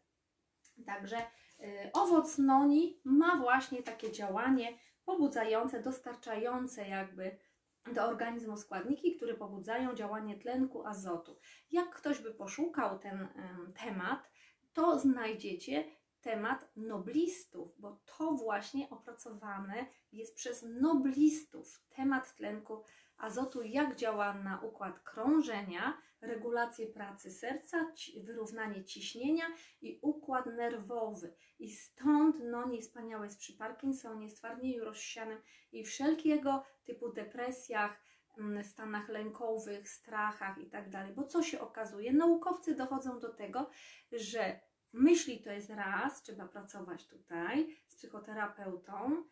Także 0.86 1.18
owoc 1.94 2.38
Noni 2.38 3.02
ma 3.04 3.38
właśnie 3.38 3.84
takie 3.84 4.12
działanie 4.12 4.78
pobudzające, 5.06 5.82
dostarczające 5.82 6.88
jakby 6.88 7.38
do 7.94 8.04
organizmu 8.04 8.58
składniki, 8.58 9.16
które 9.16 9.34
pobudzają 9.34 9.96
działanie 9.96 10.40
tlenku 10.40 10.86
azotu. 10.86 11.38
Jak 11.72 11.96
ktoś 11.96 12.20
by 12.20 12.34
poszukał 12.34 13.00
ten 13.00 13.28
temat, 13.84 14.32
to 14.74 15.00
znajdziecie 15.00 15.84
temat 16.22 16.72
noblistów, 16.76 17.80
bo 17.80 18.00
to 18.18 18.32
właśnie 18.32 18.90
opracowane 18.90 19.86
jest 20.12 20.36
przez 20.36 20.66
noblistów. 20.82 21.84
Temat 21.90 22.36
tlenku 22.36 22.74
azotu, 22.74 22.86
jak 23.64 23.96
działa 23.96 24.34
na 24.34 24.62
układ 24.62 25.00
krążenia, 25.00 25.98
regulację 26.22 26.88
pracy 26.88 27.32
serca, 27.32 27.92
wyrównanie 28.24 28.86
ciśnienia 28.86 29.46
i 29.82 30.00
układ 30.02 30.46
nerwowy. 30.46 31.36
I 31.60 31.72
stąd 31.72 32.36
no 32.44 32.68
niespaniałe 32.68 33.26
jest 33.26 33.40
przy 33.40 33.58
Parkinsonie, 33.58 34.30
stwardnieniu 34.30 34.86
rozsianym 34.86 35.42
i 35.72 35.84
wszelkiego 35.84 36.64
typu 36.86 37.14
depresjach, 37.14 38.02
mm, 38.38 38.64
stanach 38.64 39.10
lękowych, 39.10 39.90
strachach 39.90 40.58
i 40.58 40.70
tak. 40.70 41.14
Bo 41.16 41.24
co 41.24 41.44
się 41.44 41.60
okazuje? 41.60 42.14
Naukowcy 42.14 42.76
dochodzą 42.76 43.20
do 43.20 43.34
tego, 43.34 43.70
że 44.12 44.60
myśli 44.94 45.42
to 45.42 45.52
jest 45.52 45.70
raz, 45.70 46.24
trzeba 46.24 46.48
pracować 46.48 47.08
tutaj 47.08 47.78
z 47.88 47.96
psychoterapeutą, 47.96 49.24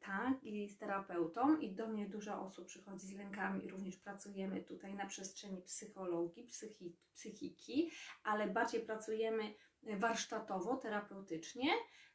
tak, 0.00 0.44
i 0.44 0.68
z 0.68 0.78
terapeutą, 0.78 1.56
i 1.56 1.72
do 1.72 1.86
mnie 1.86 2.08
dużo 2.08 2.42
osób 2.42 2.66
przychodzi 2.66 3.06
z 3.06 3.12
lękami, 3.12 3.68
również 3.68 3.96
pracujemy 3.96 4.62
tutaj 4.62 4.94
na 4.94 5.06
przestrzeni 5.06 5.62
psychologii, 5.62 6.44
psychi, 6.44 6.96
psychiki, 7.12 7.90
ale 8.24 8.46
bardziej 8.46 8.80
pracujemy 8.80 9.54
warsztatowo, 9.82 10.76
terapeutycznie 10.76 11.68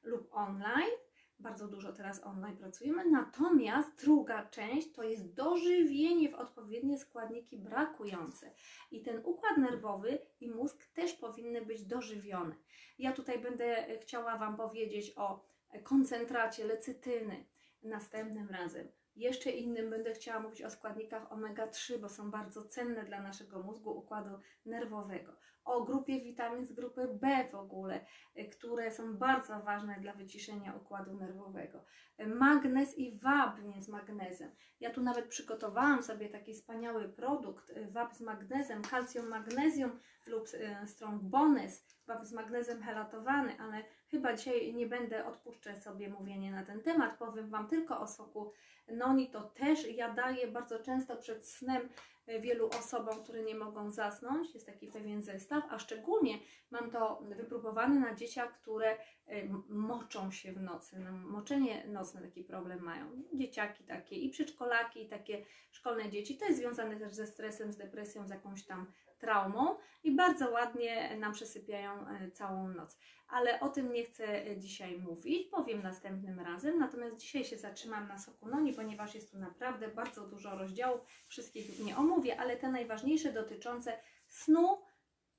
lub 0.03 0.27
online. 0.31 0.91
Bardzo 1.39 1.67
dużo 1.67 1.93
teraz 1.93 2.23
online 2.23 2.57
pracujemy. 2.57 3.09
Natomiast 3.09 4.03
druga 4.03 4.45
część 4.45 4.91
to 4.91 5.03
jest 5.03 5.33
dożywienie 5.33 6.29
w 6.29 6.35
odpowiednie 6.35 6.97
składniki 6.97 7.57
brakujące. 7.57 8.53
I 8.91 9.01
ten 9.01 9.21
układ 9.25 9.57
nerwowy 9.57 10.19
i 10.39 10.51
mózg 10.51 10.87
też 10.93 11.13
powinny 11.13 11.65
być 11.65 11.85
dożywione. 11.85 12.55
Ja 12.99 13.11
tutaj 13.11 13.39
będę 13.39 13.97
chciała 13.99 14.37
Wam 14.37 14.57
powiedzieć 14.57 15.13
o 15.15 15.52
koncentracie 15.83 16.65
lecytyny 16.65 17.45
następnym 17.83 18.49
razem. 18.49 18.87
Jeszcze 19.15 19.51
innym 19.51 19.89
będę 19.89 20.13
chciała 20.13 20.39
mówić 20.39 20.61
o 20.61 20.69
składnikach 20.69 21.29
omega-3, 21.29 21.97
bo 21.97 22.09
są 22.09 22.31
bardzo 22.31 22.63
cenne 22.63 23.03
dla 23.03 23.21
naszego 23.21 23.63
mózgu, 23.63 23.97
układu 23.97 24.39
nerwowego. 24.65 25.35
O 25.65 25.83
grupie 25.83 26.21
witamin 26.21 26.65
z 26.65 26.73
grupy 26.73 27.07
B 27.13 27.47
w 27.51 27.55
ogóle, 27.55 28.05
y, 28.37 28.49
które 28.49 28.91
są 28.91 29.17
bardzo 29.17 29.59
ważne 29.59 29.99
dla 30.01 30.13
wyciszenia 30.13 30.75
układu 30.75 31.13
nerwowego. 31.13 31.85
Magnez 32.27 32.97
i 32.97 33.19
wapń 33.19 33.81
z 33.81 33.87
magnezem. 33.87 34.51
Ja 34.79 34.89
tu 34.89 35.01
nawet 35.01 35.27
przygotowałam 35.27 36.03
sobie 36.03 36.29
taki 36.29 36.53
wspaniały 36.53 37.09
produkt, 37.09 37.69
y, 37.69 37.91
wapń 37.91 38.15
z 38.15 38.21
magnezem, 38.21 38.81
kalcjum, 38.81 39.27
magnezjum 39.27 39.99
lub 40.27 40.47
y, 40.53 40.87
strong 40.87 41.21
bonus, 41.21 41.85
wapń 42.07 42.25
z 42.25 42.33
magnezem 42.33 42.83
helatowany, 42.83 43.59
ale 43.59 43.83
chyba 44.13 44.33
dzisiaj 44.33 44.73
nie 44.73 44.87
będę, 44.87 45.25
odpuszczę 45.25 45.75
sobie 45.75 46.09
mówienie 46.09 46.51
na 46.51 46.63
ten 46.63 46.81
temat, 46.81 47.17
powiem 47.17 47.49
Wam 47.49 47.67
tylko 47.67 47.99
o 47.99 48.07
soku 48.07 48.51
noni, 48.87 49.29
to 49.29 49.41
też 49.41 49.87
ja 49.95 50.13
daję 50.13 50.47
bardzo 50.47 50.79
często 50.79 51.17
przed 51.17 51.47
snem 51.47 51.89
e, 52.27 52.39
wielu 52.39 52.67
osobom, 52.67 53.23
które 53.23 53.43
nie 53.43 53.55
mogą 53.55 53.89
zasnąć. 53.89 54.53
Jest 54.53 54.65
taki 54.65 54.87
pewien 54.87 55.21
zestaw, 55.21 55.63
a 55.69 55.79
szczególnie 55.79 56.39
mam 56.71 56.91
to 56.91 57.21
wypróbowane 57.21 57.99
na 57.99 58.15
dzieciach, 58.15 58.61
które 58.61 58.97
e, 59.27 59.47
moczą 59.69 60.31
się 60.31 60.53
w 60.53 60.61
nocy. 60.61 60.99
No, 60.99 61.11
moczenie 61.11 61.87
nocne 61.87 62.21
taki 62.21 62.43
problem 62.43 62.79
mają. 62.83 63.05
Dzieciaki 63.33 63.83
takie 63.83 64.15
i 64.15 64.29
przedszkolaki, 64.29 65.03
i 65.03 65.09
takie 65.09 65.45
szkolne 65.71 66.09
dzieci. 66.09 66.37
To 66.37 66.45
jest 66.45 66.59
związane 66.59 66.97
też 66.97 67.13
ze 67.13 67.27
stresem, 67.27 67.71
z 67.71 67.77
depresją, 67.77 68.27
z 68.27 68.29
jakąś 68.29 68.65
tam 68.65 68.91
traumą 69.23 69.75
i 70.03 70.11
bardzo 70.15 70.51
ładnie 70.51 71.17
nam 71.17 71.33
przesypiają 71.33 72.07
e, 72.07 72.31
całą 72.31 72.67
noc. 72.67 72.97
Ale 73.27 73.59
o 73.59 73.69
tym 73.69 73.93
nie 73.93 74.03
chcę 74.03 74.47
e, 74.47 74.57
dzisiaj 74.57 74.97
mówić, 74.99 75.47
powiem 75.47 75.83
następnym 75.83 76.39
razem. 76.39 76.79
Natomiast 76.79 77.17
dzisiaj 77.17 77.45
się 77.45 77.57
zatrzymam 77.57 78.07
na 78.07 78.17
soku 78.17 78.49
noni, 78.49 78.73
ponieważ 78.73 79.15
jest 79.15 79.31
tu 79.31 79.37
naprawdę 79.39 79.87
bardzo 79.87 80.27
dużo 80.27 80.57
rozdziałów. 80.57 81.01
Wszystkich 81.27 81.85
nie 81.85 81.97
omówię, 81.97 82.39
ale 82.39 82.57
te 82.57 82.69
najważniejsze 82.69 83.33
dotyczące 83.33 83.99
snu 84.27 84.81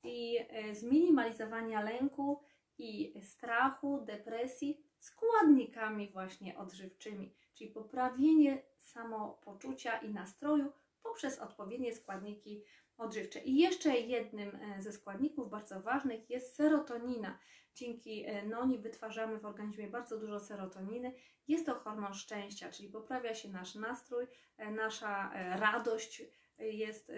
i 0.05 0.39
e, 0.49 0.75
zminimalizowania 0.75 1.83
lęku 1.83 2.43
i 2.79 3.21
strachu, 3.23 4.01
depresji 4.05 4.85
składnikami 4.99 6.11
właśnie 6.13 6.59
odżywczymi, 6.59 7.35
czyli 7.55 7.71
poprawienie 7.71 8.63
samopoczucia 8.79 9.99
i 9.99 10.11
nastroju 10.11 10.73
poprzez 11.03 11.39
odpowiednie 11.39 11.95
składniki 11.95 12.65
odżywcze. 12.99 13.41
I 13.41 13.57
jeszcze 13.57 13.97
jednym 13.99 14.57
e, 14.57 14.83
ze 14.83 14.93
składników 14.93 15.51
bardzo 15.51 15.81
ważnych 15.81 16.31
jest 16.31 16.57
serotonina. 16.57 17.39
Dzięki 17.75 18.25
e, 18.27 18.47
noni 18.47 18.79
wytwarzamy 18.79 19.39
w 19.39 19.47
organizmie 19.47 19.89
bardzo 19.89 20.21
dużo 20.21 20.41
serotoniny. 20.41 21.15
Jest 21.49 21.67
to 21.67 21.75
hormon 21.75 22.15
szczęścia, 22.15 22.71
czyli 22.71 22.89
poprawia 22.89 23.35
się 23.35 23.49
nasz 23.49 23.75
nastrój, 23.75 24.27
e, 24.57 24.71
nasza 24.71 25.31
radość 25.57 26.23
jest 26.59 27.13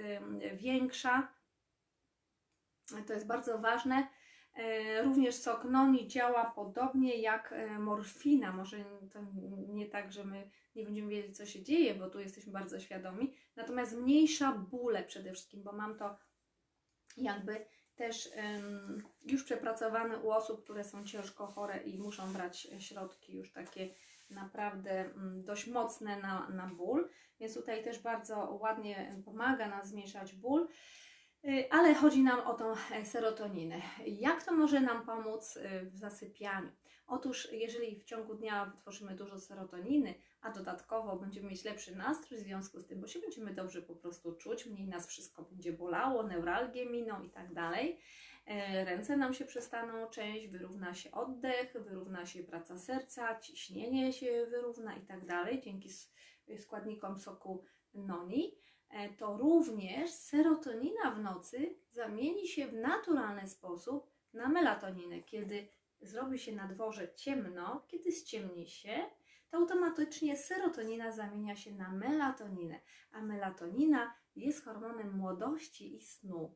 większa. 0.54 1.32
To 3.06 3.12
jest 3.12 3.26
bardzo 3.26 3.58
ważne. 3.58 4.08
E, 4.56 5.02
Również 5.02 5.34
sok 5.34 5.64
noni 5.64 6.08
działa 6.08 6.44
podobnie 6.44 7.16
jak 7.16 7.52
e, 7.52 7.78
morfina. 7.78 8.52
Może 8.52 8.76
to 9.12 9.18
nie 9.68 9.86
tak, 9.86 10.12
że 10.12 10.24
my 10.24 10.50
nie 10.74 10.84
będziemy 10.84 11.08
wiedzieć, 11.08 11.36
co 11.36 11.46
się 11.46 11.62
dzieje, 11.62 11.94
bo 11.94 12.10
tu 12.10 12.20
jesteśmy 12.20 12.52
bardzo 12.52 12.80
świadomi. 12.80 13.34
Natomiast 13.56 13.92
zmniejsza 13.92 14.52
bóle 14.52 15.02
przede 15.04 15.32
wszystkim, 15.32 15.62
bo 15.62 15.72
mam 15.72 15.98
to 15.98 16.16
jakby 17.16 17.66
też 17.94 18.30
już 19.26 19.44
przepracowane 19.44 20.18
u 20.18 20.30
osób, 20.30 20.64
które 20.64 20.84
są 20.84 21.04
ciężko 21.04 21.46
chore 21.46 21.82
i 21.82 21.98
muszą 21.98 22.32
brać 22.32 22.68
środki 22.78 23.34
już 23.34 23.52
takie 23.52 23.94
naprawdę 24.30 25.00
mm, 25.00 25.44
dość 25.44 25.66
mocne 25.66 26.20
na, 26.20 26.48
na 26.48 26.66
ból. 26.66 27.08
Więc 27.40 27.54
tutaj 27.54 27.84
też 27.84 27.98
bardzo 27.98 28.58
ładnie 28.60 29.22
pomaga 29.24 29.68
nam 29.68 29.84
zmniejszać 29.84 30.34
ból. 30.34 30.68
Y, 31.48 31.68
Ale 31.70 31.94
chodzi 31.94 32.22
nam 32.22 32.40
o 32.40 32.54
tą 32.54 32.74
e, 32.92 33.04
serotoninę. 33.04 33.80
Jak 34.06 34.44
to 34.44 34.54
może 34.54 34.80
nam 34.80 35.06
pomóc 35.06 35.56
y, 35.56 35.90
w 35.90 35.96
zasypianiu? 35.96 36.70
Otóż, 37.06 37.48
jeżeli 37.52 37.96
w 37.96 38.04
ciągu 38.04 38.34
dnia 38.34 38.66
wytworzymy 38.66 39.14
dużo 39.14 39.38
serotoniny, 39.38 40.14
a 40.40 40.50
dodatkowo 40.50 41.16
będziemy 41.16 41.50
mieć 41.50 41.64
lepszy 41.64 41.96
nastrój 41.96 42.38
w 42.38 42.42
związku 42.42 42.80
z 42.80 42.86
tym, 42.86 43.00
bo 43.00 43.06
się 43.06 43.20
będziemy 43.20 43.54
dobrze 43.54 43.82
po 43.82 43.96
prostu 43.96 44.32
czuć, 44.32 44.66
mniej 44.66 44.88
nas 44.88 45.06
wszystko 45.08 45.42
będzie 45.42 45.72
bolało, 45.72 46.22
neuralgie 46.22 46.86
miną 46.86 47.22
i 47.22 47.30
tak 47.30 47.54
dalej. 47.54 47.98
E, 48.46 48.84
Ręce 48.84 49.16
nam 49.16 49.34
się 49.34 49.44
przestaną 49.44 50.06
część, 50.06 50.48
wyrówna 50.48 50.94
się 50.94 51.10
oddech, 51.10 51.72
wyrówna 51.72 52.26
się 52.26 52.44
praca 52.44 52.78
serca, 52.78 53.40
ciśnienie 53.40 54.12
się 54.12 54.46
wyrówna 54.50 54.96
i 54.96 55.06
tak 55.06 55.26
dalej 55.26 55.60
dzięki 55.60 55.88
składnikom 56.58 57.18
soku 57.18 57.64
noni 57.94 58.58
to 59.18 59.36
również 59.36 60.10
serotonina 60.10 61.10
w 61.10 61.20
nocy 61.20 61.74
zamieni 61.90 62.48
się 62.48 62.66
w 62.66 62.74
naturalny 62.74 63.48
sposób 63.48 64.10
na 64.32 64.48
melatoninę. 64.48 65.22
Kiedy 65.22 65.68
zrobi 66.00 66.38
się 66.38 66.52
na 66.52 66.68
dworze 66.68 67.14
ciemno, 67.14 67.84
kiedy 67.88 68.12
ściemni 68.12 68.66
się, 68.66 69.10
to 69.50 69.56
automatycznie 69.56 70.36
serotonina 70.36 71.12
zamienia 71.12 71.56
się 71.56 71.72
na 71.72 71.90
melatoninę, 71.90 72.80
a 73.12 73.22
melatonina 73.22 74.14
jest 74.36 74.64
hormonem 74.64 75.12
młodości 75.12 75.96
i 75.96 76.00
snu. 76.00 76.54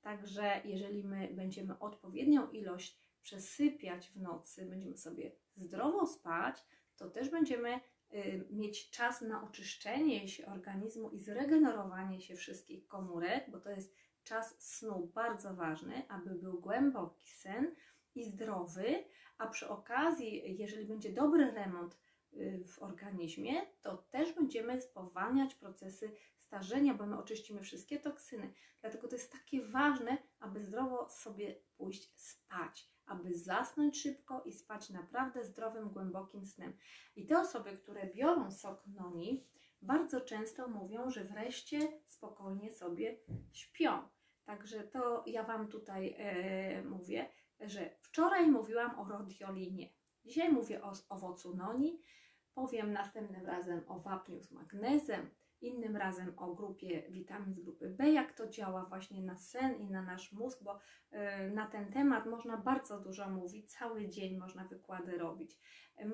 Także 0.00 0.60
jeżeli 0.64 1.04
my 1.04 1.28
będziemy 1.32 1.78
odpowiednią 1.78 2.50
ilość 2.50 2.98
przesypiać 3.22 4.10
w 4.10 4.20
nocy, 4.20 4.66
będziemy 4.66 4.96
sobie 4.96 5.32
zdrowo 5.56 6.06
spać, 6.06 6.64
to 6.96 7.10
też 7.10 7.30
będziemy 7.30 7.80
mieć 8.50 8.90
czas 8.90 9.22
na 9.22 9.44
oczyszczenie 9.44 10.28
się 10.28 10.46
organizmu 10.46 11.10
i 11.10 11.18
zregenerowanie 11.18 12.20
się 12.20 12.36
wszystkich 12.36 12.86
komórek, 12.86 13.50
bo 13.50 13.60
to 13.60 13.70
jest 13.70 13.94
czas 14.24 14.56
snu 14.58 15.10
bardzo 15.14 15.54
ważny, 15.54 16.08
aby 16.08 16.34
był 16.34 16.60
głęboki 16.60 17.30
sen 17.30 17.74
i 18.14 18.24
zdrowy, 18.24 19.04
a 19.38 19.46
przy 19.46 19.68
okazji, 19.68 20.58
jeżeli 20.58 20.86
będzie 20.86 21.12
dobry 21.12 21.50
remont 21.50 21.98
y, 22.32 22.64
w 22.66 22.82
organizmie, 22.82 23.66
to 23.80 23.96
też 23.96 24.32
będziemy 24.32 24.80
spowalniać 24.80 25.54
procesy 25.54 26.12
starzenia, 26.48 26.94
bo 26.94 27.06
my 27.06 27.18
oczyścimy 27.18 27.62
wszystkie 27.62 27.98
toksyny. 27.98 28.52
Dlatego 28.80 29.08
to 29.08 29.16
jest 29.16 29.32
takie 29.32 29.66
ważne, 29.66 30.18
aby 30.40 30.60
zdrowo 30.60 31.08
sobie 31.08 31.60
pójść 31.76 32.20
spać, 32.20 32.90
aby 33.06 33.34
zasnąć 33.34 34.02
szybko 34.02 34.42
i 34.42 34.52
spać 34.52 34.90
naprawdę 34.90 35.44
zdrowym, 35.44 35.88
głębokim 35.88 36.46
snem. 36.46 36.76
I 37.16 37.26
te 37.26 37.40
osoby, 37.40 37.76
które 37.76 38.06
biorą 38.06 38.50
sok 38.50 38.86
noni, 38.86 39.46
bardzo 39.82 40.20
często 40.20 40.68
mówią, 40.68 41.10
że 41.10 41.24
wreszcie 41.24 42.00
spokojnie 42.06 42.70
sobie 42.70 43.18
śpią. 43.52 44.08
Także 44.44 44.82
to 44.82 45.24
ja 45.26 45.42
Wam 45.42 45.68
tutaj 45.68 46.14
e, 46.18 46.82
mówię, 46.82 47.30
że 47.60 47.90
wczoraj 48.00 48.50
mówiłam 48.50 48.98
o 48.98 49.04
rodiolinie, 49.08 49.92
dzisiaj 50.24 50.52
mówię 50.52 50.82
o 50.82 50.92
owocu 51.08 51.56
noni, 51.56 52.02
powiem 52.54 52.92
następnym 52.92 53.46
razem 53.46 53.84
o 53.88 54.00
wapniu 54.00 54.40
z 54.40 54.50
magnezem, 54.50 55.30
innym 55.62 55.96
razem 55.96 56.38
o 56.38 56.54
grupie 56.54 57.02
witamin 57.10 57.54
z 57.54 57.60
grupy 57.60 57.90
B, 57.90 58.10
jak 58.10 58.32
to 58.32 58.48
działa 58.48 58.84
właśnie 58.84 59.22
na 59.22 59.36
sen 59.36 59.76
i 59.76 59.90
na 59.90 60.02
nasz 60.02 60.32
mózg, 60.32 60.62
bo 60.62 60.78
y, 60.78 61.50
na 61.50 61.66
ten 61.66 61.92
temat 61.92 62.26
można 62.26 62.56
bardzo 62.56 63.00
dużo 63.00 63.30
mówić, 63.30 63.72
cały 63.72 64.08
dzień 64.08 64.38
można 64.38 64.64
wykłady 64.64 65.18
robić. 65.18 65.58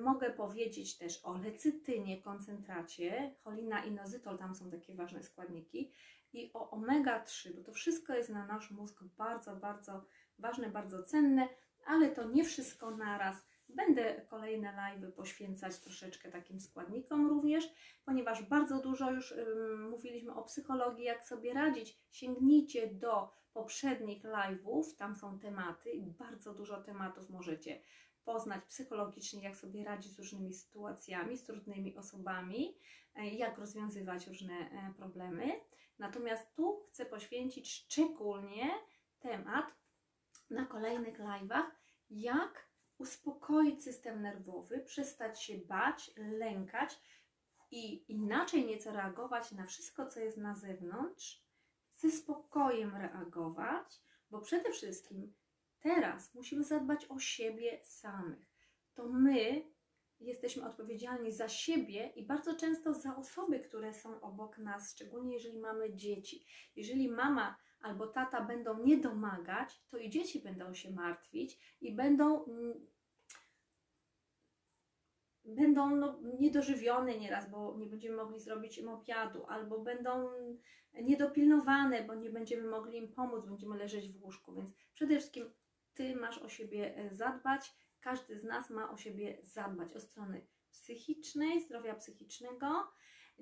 Mogę 0.01 0.29
powiedzieć 0.29 0.97
też 0.97 1.25
o 1.25 1.37
lecytynie, 1.37 2.21
koncentracie, 2.21 3.35
cholina 3.43 3.85
i 3.85 3.91
nozytol, 3.91 4.37
tam 4.37 4.55
są 4.55 4.71
takie 4.71 4.95
ważne 4.95 5.23
składniki, 5.23 5.91
i 6.35 6.51
o 6.53 6.71
omega-3, 6.71 7.53
bo 7.55 7.63
to 7.63 7.71
wszystko 7.71 8.13
jest 8.13 8.29
na 8.29 8.45
nasz 8.45 8.71
mózg 8.71 9.03
bardzo, 9.03 9.55
bardzo 9.55 10.05
ważne, 10.39 10.69
bardzo 10.69 11.03
cenne, 11.03 11.47
ale 11.85 12.09
to 12.09 12.29
nie 12.29 12.43
wszystko 12.43 12.91
naraz. 12.91 13.47
Będę 13.75 14.21
kolejne 14.29 14.73
live'y 14.73 15.11
poświęcać 15.11 15.79
troszeczkę 15.79 16.31
takim 16.31 16.59
składnikom 16.59 17.27
również, 17.27 17.69
ponieważ 18.05 18.43
bardzo 18.43 18.79
dużo 18.79 19.11
już 19.11 19.31
ym, 19.31 19.89
mówiliśmy 19.89 20.33
o 20.33 20.43
psychologii, 20.43 21.05
jak 21.05 21.23
sobie 21.23 21.53
radzić. 21.53 21.99
Sięgnijcie 22.11 22.87
do 22.87 23.29
poprzednich 23.53 24.23
live'ów, 24.23 24.95
tam 24.97 25.15
są 25.15 25.39
tematy 25.39 25.91
i 25.91 26.11
bardzo 26.11 26.53
dużo 26.53 26.83
tematów 26.83 27.29
możecie 27.29 27.81
poznać 28.25 28.65
psychologicznie, 28.65 29.43
jak 29.43 29.55
sobie 29.55 29.83
radzić 29.83 30.11
z 30.11 30.19
różnymi 30.19 30.53
sytuacjami, 30.53 31.37
z 31.37 31.43
trudnymi 31.43 31.97
osobami, 31.97 32.77
e, 33.15 33.27
jak 33.29 33.57
rozwiązywać 33.57 34.27
różne 34.27 34.53
e, 34.53 34.93
problemy. 34.97 35.51
Natomiast 35.99 36.55
tu 36.55 36.85
chcę 36.89 37.05
poświęcić 37.05 37.71
szczególnie 37.71 38.69
temat 39.19 39.65
na 40.49 40.65
kolejnych 40.65 41.19
live'ach, 41.19 41.65
jak 42.09 42.64
uspokoić 42.97 43.83
system 43.83 44.21
nerwowy, 44.21 44.79
przestać 44.79 45.43
się 45.43 45.57
bać, 45.57 46.11
lękać 46.17 46.99
i 47.71 48.11
inaczej 48.11 48.65
nieco 48.65 48.91
reagować 48.91 49.51
na 49.51 49.65
wszystko, 49.65 50.05
co 50.05 50.19
jest 50.19 50.37
na 50.37 50.55
zewnątrz, 50.55 51.45
ze 51.95 52.11
spokojem 52.11 52.95
reagować, 52.95 54.01
bo 54.31 54.41
przede 54.41 54.71
wszystkim 54.71 55.33
teraz 55.79 56.35
musimy 56.35 56.63
zadbać 56.63 57.05
o 57.09 57.19
siebie 57.19 57.79
samych. 57.83 58.51
To 58.93 59.07
my 59.07 59.65
jesteśmy 60.19 60.65
odpowiedzialni 60.65 61.31
za 61.31 61.49
siebie 61.49 62.11
i 62.15 62.25
bardzo 62.25 62.55
często 62.55 62.93
za 62.93 63.15
osoby, 63.15 63.59
które 63.59 63.93
są 63.93 64.21
obok 64.21 64.57
nas, 64.57 64.91
szczególnie 64.91 65.33
jeżeli 65.33 65.59
mamy 65.59 65.95
dzieci. 65.95 66.45
Jeżeli 66.75 67.09
mama 67.09 67.57
albo 67.85 68.07
tata 68.07 68.41
będą 68.41 68.83
nie 68.83 68.97
domagać, 68.97 69.81
to 69.89 69.97
i 69.97 70.09
dzieci 70.09 70.39
będą 70.39 70.73
się 70.73 70.91
martwić 70.91 71.77
i 71.81 71.95
będą 71.95 72.45
mm, 72.45 72.87
będą 75.45 75.95
no, 75.95 76.19
niedożywione 76.39 77.17
nieraz, 77.17 77.49
bo 77.49 77.77
nie 77.77 77.87
będziemy 77.87 78.15
mogli 78.15 78.39
zrobić 78.39 78.77
im 78.77 78.89
obiadu, 78.89 79.45
albo 79.45 79.79
będą 79.79 80.29
niedopilnowane, 80.93 82.03
bo 82.03 82.15
nie 82.15 82.29
będziemy 82.29 82.67
mogli 82.67 82.97
im 82.97 83.13
pomóc, 83.13 83.45
będziemy 83.45 83.77
leżeć 83.77 84.09
w 84.09 84.23
łóżku. 84.23 84.53
Więc 84.53 84.69
przede 84.93 85.15
wszystkim 85.17 85.53
Ty 85.93 86.15
masz 86.15 86.37
o 86.37 86.49
siebie 86.49 86.97
e, 86.97 87.13
zadbać, 87.13 87.73
każdy 88.01 88.37
z 88.37 88.43
nas 88.43 88.69
ma 88.69 88.91
o 88.91 88.97
siebie 88.97 89.37
zadbać, 89.43 89.95
o 89.95 89.99
strony 89.99 90.47
psychicznej, 90.71 91.61
zdrowia 91.61 91.95
psychicznego 91.95 92.87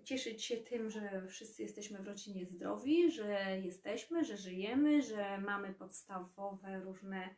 cieszyć 0.03 0.45
się 0.45 0.57
tym, 0.57 0.89
że 0.89 1.27
wszyscy 1.27 1.61
jesteśmy 1.63 1.99
w 1.99 2.07
rodzinie 2.07 2.45
zdrowi, 2.45 3.11
że 3.11 3.59
jesteśmy, 3.63 4.25
że 4.25 4.37
żyjemy, 4.37 5.01
że 5.01 5.37
mamy 5.37 5.73
podstawowe 5.73 6.79
różne 6.79 7.35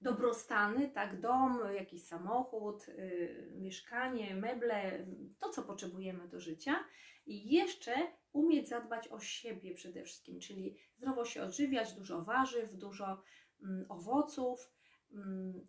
dobrostany, 0.00 0.90
tak, 0.90 1.20
dom, 1.20 1.58
jakiś 1.74 2.04
samochód, 2.04 2.88
y, 2.88 3.52
mieszkanie, 3.56 4.34
meble, 4.34 5.06
to 5.38 5.48
co 5.48 5.62
potrzebujemy 5.62 6.28
do 6.28 6.40
życia 6.40 6.84
i 7.26 7.54
jeszcze 7.54 7.94
umieć 8.32 8.68
zadbać 8.68 9.08
o 9.08 9.20
siebie 9.20 9.74
przede 9.74 10.04
wszystkim, 10.04 10.40
czyli 10.40 10.76
zdrowo 10.96 11.24
się 11.24 11.42
odżywiać, 11.42 11.92
dużo 11.92 12.22
warzyw, 12.22 12.74
dużo 12.74 13.22
mm, 13.62 13.86
owoców. 13.88 14.72
Mm, 15.12 15.66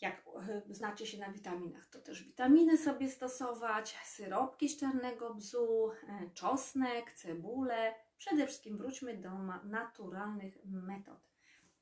jak 0.00 0.24
e, 0.68 0.74
znacie 0.74 1.06
się 1.06 1.18
na 1.18 1.32
witaminach, 1.32 1.86
to 1.86 2.00
też 2.00 2.22
witaminy 2.22 2.78
sobie 2.78 3.08
stosować, 3.08 3.96
syropki 4.04 4.68
z 4.68 4.80
czarnego 4.80 5.34
bzu, 5.34 5.90
e, 5.90 6.30
czosnek, 6.34 7.12
cebulę. 7.12 7.94
Przede 8.18 8.46
wszystkim 8.46 8.76
wróćmy 8.78 9.16
do 9.16 9.30
naturalnych 9.64 10.58
metod. 10.64 11.18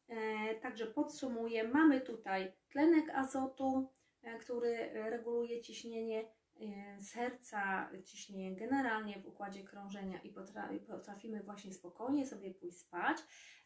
E, 0.08 0.54
także 0.54 0.86
podsumuję, 0.86 1.68
mamy 1.68 2.00
tutaj 2.00 2.52
tlenek 2.68 3.10
azotu, 3.10 3.90
który 4.40 4.90
reguluje 5.10 5.60
ciśnienie 5.60 6.24
serca, 7.00 7.90
ciśnienie 8.04 8.56
generalnie 8.56 9.20
w 9.20 9.26
układzie 9.26 9.64
krążenia 9.64 10.20
i 10.20 10.30
potrafimy 10.86 11.42
właśnie 11.42 11.72
spokojnie 11.72 12.26
sobie 12.26 12.54
pójść 12.54 12.78
spać. 12.78 13.18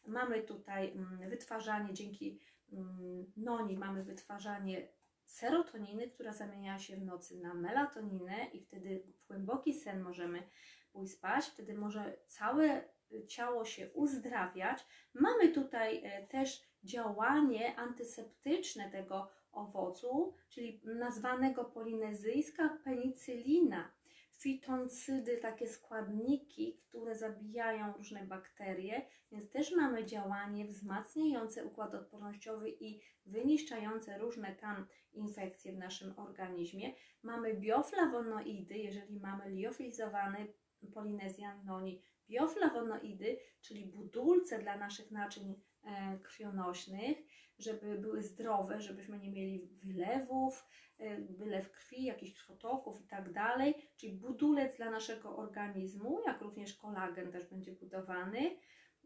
Mamy 0.07 0.41
tutaj 0.41 0.91
mm, 0.91 1.29
wytwarzanie 1.29 1.93
dzięki 1.93 2.39
noni 3.37 3.77
mamy 3.77 4.03
wytwarzanie 4.03 4.87
serotoniny, 5.25 6.07
która 6.09 6.33
zamienia 6.33 6.79
się 6.79 6.95
w 6.97 7.05
nocy 7.05 7.39
na 7.39 7.53
melatoninę 7.53 8.45
i 8.53 8.61
wtedy 8.61 9.03
w 9.07 9.27
głęboki 9.27 9.73
sen 9.73 10.01
możemy 10.01 10.43
pójść 10.91 11.13
spać, 11.13 11.45
wtedy 11.45 11.73
może 11.73 12.17
całe 12.27 12.83
ciało 13.27 13.65
się 13.65 13.89
uzdrawiać. 13.93 14.85
Mamy 15.13 15.49
tutaj 15.49 16.01
e, 16.03 16.27
też 16.27 16.63
działanie 16.83 17.75
antyseptyczne 17.75 18.89
tego 18.89 19.29
owocu, 19.51 20.33
czyli 20.49 20.81
nazwanego 20.83 21.65
polinezyjska 21.65 22.77
penicylina 22.83 23.91
fitoncydy, 24.39 25.37
takie 25.37 25.67
składniki, 25.67 26.81
które 26.89 27.15
zabijają 27.15 27.93
różne 27.93 28.25
bakterie, 28.25 29.01
więc 29.31 29.51
też 29.51 29.75
mamy 29.75 30.05
działanie 30.05 30.65
wzmacniające 30.65 31.65
układ 31.65 31.93
odpornościowy 31.93 32.69
i 32.69 33.01
wyniszczające 33.25 34.17
różne 34.17 34.55
tam 34.55 34.87
infekcje 35.13 35.73
w 35.73 35.77
naszym 35.77 36.19
organizmie. 36.19 36.93
Mamy 37.23 37.53
bioflawonoidy, 37.53 38.77
jeżeli 38.77 39.19
mamy 39.19 39.49
liofilizowany 39.49 40.53
polinezjan 40.93 41.65
noni, 41.65 42.01
bioflawonoidy, 42.29 43.37
czyli 43.61 43.85
budulce 43.85 44.59
dla 44.59 44.77
naszych 44.77 45.11
naczyń 45.11 45.61
e, 45.83 46.19
krwionośnych, 46.19 47.17
żeby 47.59 47.97
były 47.97 48.23
zdrowe, 48.23 48.81
żebyśmy 48.81 49.19
nie 49.19 49.31
mieli 49.31 49.67
wylewów, 49.83 50.67
e, 50.97 51.21
wylew 51.21 51.71
krwi, 51.71 52.03
jakichś 52.03 52.33
krwotoków 52.33 53.01
i 53.01 53.07
tak 53.07 53.31
dalej, 53.31 53.75
czyli 53.97 54.13
budulec 54.13 54.77
dla 54.77 54.91
naszego 54.91 55.37
organizmu, 55.37 56.21
jak 56.27 56.41
również 56.41 56.73
kolagen 56.73 57.31
też 57.31 57.49
będzie 57.49 57.71
budowany. 57.71 58.57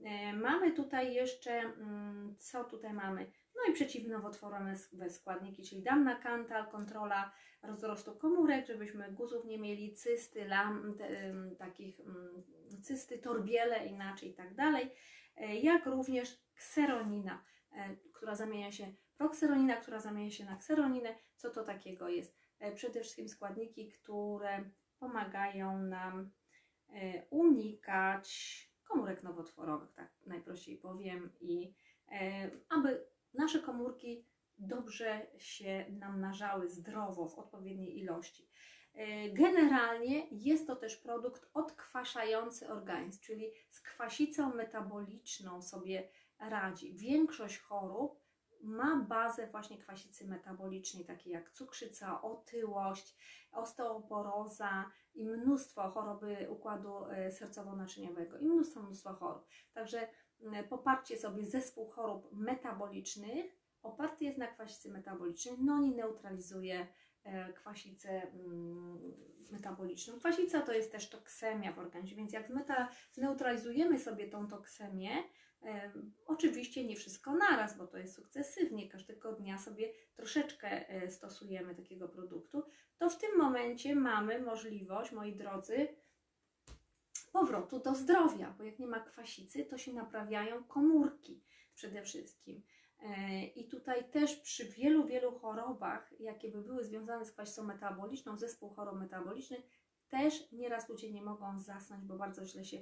E, 0.04 0.34
mamy 0.34 0.72
tutaj 0.72 1.13
jeszcze, 1.13 1.52
mm, 1.52 2.36
co 2.39 2.63
tutaj 2.63 2.94
mamy? 2.94 3.32
No 3.56 3.72
i 3.72 3.74
przeciwnowotworowe 3.74 4.76
składniki, 5.10 5.63
czyli 5.63 5.84
damna 5.84 6.16
kantal, 6.16 6.68
kontrola 6.68 7.32
rozrostu 7.63 8.16
komórek, 8.16 8.68
żebyśmy 8.68 9.12
guzów 9.12 9.46
nie 9.46 9.60
mieli, 9.60 9.94
cysty, 9.94 10.46
lam, 10.46 10.96
te, 10.98 11.34
takich 11.58 12.00
mm, 12.00 12.44
cysty, 12.82 13.18
torbiele 13.18 13.86
inaczej 13.86 14.30
i 14.30 14.34
tak 14.34 14.56
dalej, 14.56 14.92
e, 15.36 15.56
jak 15.56 15.86
również 15.86 16.44
kseronina, 16.56 17.44
która 18.13 18.36
zamienia 18.36 18.71
się, 18.71 18.93
prokseronina, 19.17 19.75
która 19.75 19.99
zamienia 19.99 20.31
się 20.31 20.45
na 20.45 20.55
kseroninę. 20.55 21.15
Co 21.36 21.49
to 21.49 21.63
takiego 21.63 22.09
jest? 22.09 22.38
Przede 22.75 23.01
wszystkim 23.01 23.29
składniki, 23.29 23.89
które 23.91 24.69
pomagają 24.99 25.79
nam 25.79 26.31
unikać 27.29 28.29
komórek 28.93 29.23
nowotworowych, 29.23 29.93
tak 29.93 30.13
najprościej 30.25 30.77
powiem, 30.77 31.31
i 31.39 31.73
e, 32.12 32.51
aby 32.69 33.05
nasze 33.33 33.59
komórki 33.59 34.25
dobrze 34.57 35.27
się 35.38 35.86
namnażały 35.91 36.69
zdrowo 36.69 37.27
w 37.27 37.39
odpowiedniej 37.39 37.99
ilości. 37.99 38.49
E, 38.93 39.29
generalnie 39.29 40.27
jest 40.31 40.67
to 40.67 40.75
też 40.75 40.97
produkt 40.97 41.49
odkwaszający 41.53 42.69
organizm, 42.69 43.21
czyli 43.21 43.51
z 43.69 43.81
kwasicą 43.81 44.55
metaboliczną 44.55 45.62
sobie 45.62 46.09
radzi. 46.39 46.93
Większość 46.93 47.60
chorób 47.60 48.24
ma 48.62 48.96
bazę 48.96 49.48
właśnie 49.48 49.78
kwasicy 49.78 50.28
metabolicznej, 50.28 51.06
takie 51.06 51.30
jak 51.30 51.52
cukrzyca, 51.52 52.22
otyłość, 52.22 53.17
osteoporoza 53.52 54.91
i 55.13 55.26
mnóstwo 55.26 55.89
choroby 55.89 56.48
układu 56.50 57.06
e, 57.06 57.32
sercowo-naczyniowego 57.32 58.39
i 58.39 58.48
mnóstwo, 58.48 58.82
mnóstwo 58.82 59.13
chorób. 59.13 59.48
Także 59.74 60.08
poparcie 60.69 61.17
sobie 61.17 61.46
zespół 61.46 61.89
chorób 61.89 62.30
metabolicznych 62.32 63.63
oparty 63.84 64.26
jest 64.26 64.38
na 64.38 64.48
kwasicy 64.48 64.91
metabolicznej, 64.91 65.56
no 65.60 65.84
i 65.84 65.91
neutralizuje 65.91 66.88
e, 67.24 67.54
kwasicę 67.54 68.32
metaboliczną. 69.52 70.19
Kwasica 70.19 70.62
to 70.62 70.74
jest 70.74 70.91
też 70.91 71.10
toksemia 71.10 71.74
w 71.74 71.80
organizmie, 71.80 72.17
więc 72.17 72.34
jak 72.34 72.50
zneutralizujemy 73.13 74.00
sobie 74.00 74.30
tą 74.30 74.48
toksemię, 74.48 75.10
Oczywiście 76.26 76.86
nie 76.86 76.95
wszystko 76.95 77.34
naraz, 77.34 77.78
bo 77.78 77.88
to 77.88 77.97
jest 77.97 78.15
sukcesywnie, 78.15 78.89
każdego 78.89 79.34
dnia 79.34 79.58
sobie 79.58 79.93
troszeczkę 80.15 80.89
e, 80.89 81.12
stosujemy 81.12 81.76
takiego 81.76 82.10
produktu, 82.10 82.63
to 82.97 83.10
w 83.10 83.17
tym 83.17 83.38
momencie 83.38 83.95
mamy 83.95 84.41
możliwość, 84.41 85.12
moi 85.12 85.36
drodzy, 85.36 85.88
powrotu 87.32 87.80
do 87.80 87.95
zdrowia, 87.95 88.56
bo 88.58 88.63
jak 88.63 88.80
nie 88.80 88.88
ma 88.88 88.99
kwasicy, 88.99 89.65
to 89.65 89.78
się 89.78 89.93
naprawiają 89.93 90.63
komórki 90.63 91.43
przede 91.73 92.04
wszystkim. 92.04 92.63
E, 92.99 93.45
I 93.45 93.67
tutaj 93.67 94.12
też 94.12 94.36
przy 94.36 94.65
wielu, 94.65 95.06
wielu 95.06 95.39
chorobach, 95.39 96.13
jakie 96.19 96.49
by 96.49 96.62
były 96.62 96.84
związane 96.84 97.26
z 97.26 97.32
kwasicą 97.32 97.63
metaboliczną, 97.63 98.38
zespół 98.38 98.69
chorób 98.69 98.99
metabolicznych, 98.99 99.62
też 100.10 100.52
nieraz 100.52 100.89
ludzie 100.89 101.12
nie 101.12 101.21
mogą 101.21 101.60
zasnąć, 101.60 102.06
bo 102.06 102.17
bardzo 102.17 102.45
źle 102.45 102.65
się 102.65 102.78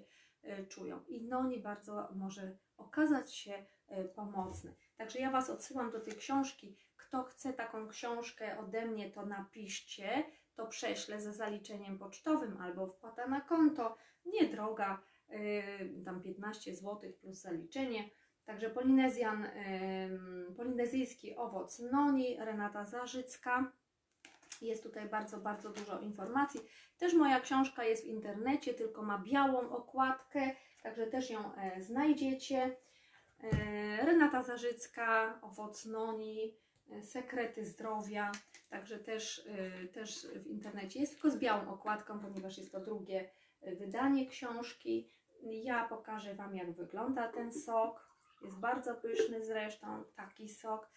czują. 0.70 1.04
I 1.08 1.24
no 1.24 1.48
nie 1.48 1.60
bardzo 1.60 2.10
może 2.16 2.58
okazać 2.78 3.36
się 3.36 3.66
e, 3.88 4.04
pomocny. 4.04 4.76
Także 4.98 5.20
ja 5.20 5.32
Was 5.32 5.50
odsyłam 5.50 5.92
do 5.92 6.00
tej 6.00 6.16
książki. 6.16 6.78
Kto 6.98 7.24
chce 7.24 7.54
taką 7.54 7.88
książkę 7.88 8.60
ode 8.60 8.86
mnie, 8.86 9.12
to 9.12 9.26
napiszcie, 9.26 10.24
to 10.56 10.68
prześlę 10.68 11.22
ze 11.22 11.34
zaliczeniem 11.34 12.00
pocztowym 12.00 12.58
albo 12.62 12.88
wpłata 12.88 13.28
na 13.28 13.42
konto. 13.42 13.98
Niedroga, 14.26 15.02
yy, 15.30 16.04
tam 16.06 16.22
15 16.22 16.76
zł 16.76 17.12
plus 17.22 17.42
zaliczenie. 17.42 18.10
Także 18.46 18.70
Polinezjan, 18.70 19.48
polinezyjski 20.58 21.36
owoc 21.36 21.80
noni, 21.80 22.38
Renata 22.40 22.86
Zarzycka. 22.86 23.72
Jest 24.62 24.84
tutaj 24.84 25.10
bardzo, 25.10 25.38
bardzo 25.38 25.70
dużo 25.70 26.00
informacji. 26.00 26.62
Też 26.98 27.14
moja 27.14 27.40
książka 27.40 27.84
jest 27.84 28.04
w 28.04 28.08
internecie, 28.08 28.74
tylko 28.74 29.02
ma 29.02 29.18
białą 29.18 29.70
okładkę, 29.70 30.56
także 30.84 31.08
też 31.08 31.30
ją 31.30 31.56
e, 31.56 31.82
znajdziecie. 31.82 32.78
E, 33.44 34.06
Renata 34.06 34.44
Zarzycka, 34.44 35.40
Owoc 35.42 35.86
Noni, 35.86 36.58
e, 36.92 37.04
Sekrety 37.04 37.66
Zdrowia, 37.66 38.32
także 38.70 39.00
też, 39.00 39.48
e, 39.48 39.88
też 39.88 40.28
w 40.36 40.48
internecie 40.48 41.00
jest, 41.00 41.14
tylko 41.14 41.30
z 41.30 41.38
białą 41.38 41.70
okładką, 41.70 42.20
ponieważ 42.20 42.58
jest 42.58 42.72
to 42.72 42.80
drugie 42.80 43.30
e, 43.62 43.76
wydanie 43.76 44.28
książki. 44.28 45.10
Ja 45.44 45.88
pokażę 45.88 46.36
Wam, 46.36 46.56
jak 46.56 46.72
wygląda 46.72 47.28
ten 47.28 47.52
sok. 47.52 48.11
Jest 48.42 48.60
bardzo 48.60 48.96
pyszny 48.96 49.46
zresztą, 49.46 50.04
taki 50.16 50.50
sok. 50.50 50.90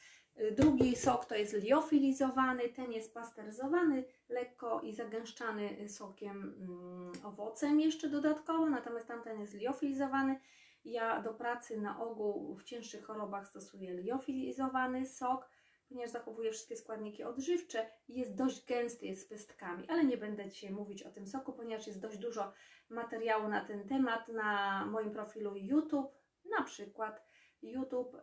Drugi 0.53 0.97
sok 0.97 1.25
to 1.25 1.35
jest 1.35 1.55
liofilizowany, 1.55 2.69
ten 2.69 2.93
jest 2.93 3.15
pasteryzowany 3.15 4.05
lekko 4.29 4.81
i 4.81 4.93
zagęszczany 4.93 5.89
sokiem 5.89 6.55
mm, 6.59 7.13
owocem 7.25 7.81
jeszcze 7.81 8.09
dodatkowo, 8.09 8.71
natomiast 8.71 9.09
tamten 9.09 9.41
jest 9.41 9.55
liofilizowany. 9.55 10.41
Ja 10.85 11.23
do 11.23 11.35
pracy 11.35 11.81
na 11.81 12.01
ogół 12.01 12.57
w 12.57 12.65
cięższych 12.65 13.05
chorobach 13.05 13.49
stosuję 13.49 13.95
liofilizowany 13.95 15.07
sok, 15.07 15.49
ponieważ 15.89 16.11
zachowuje 16.11 16.53
wszystkie 16.53 16.77
składniki 16.77 17.25
odżywcze 17.25 17.91
i 18.09 18.19
jest 18.19 18.35
dość 18.35 18.67
gęsty, 18.67 19.07
jest 19.07 19.23
z 19.23 19.29
pestkami, 19.29 19.89
ale 19.89 20.05
nie 20.05 20.17
będę 20.17 20.49
dzisiaj 20.49 20.71
mówić 20.71 21.03
o 21.03 21.11
tym 21.11 21.27
soku, 21.27 21.53
ponieważ 21.53 21.87
jest 21.87 22.01
dość 22.01 22.19
dużo 22.19 22.53
materiału 22.89 23.49
na 23.49 23.65
ten 23.65 23.89
temat 23.89 24.29
na 24.29 24.85
moim 24.87 25.11
profilu 25.11 25.57
YouTube, 25.57 26.13
na 26.59 26.65
przykład 26.65 27.34
YouTube. 27.65 28.23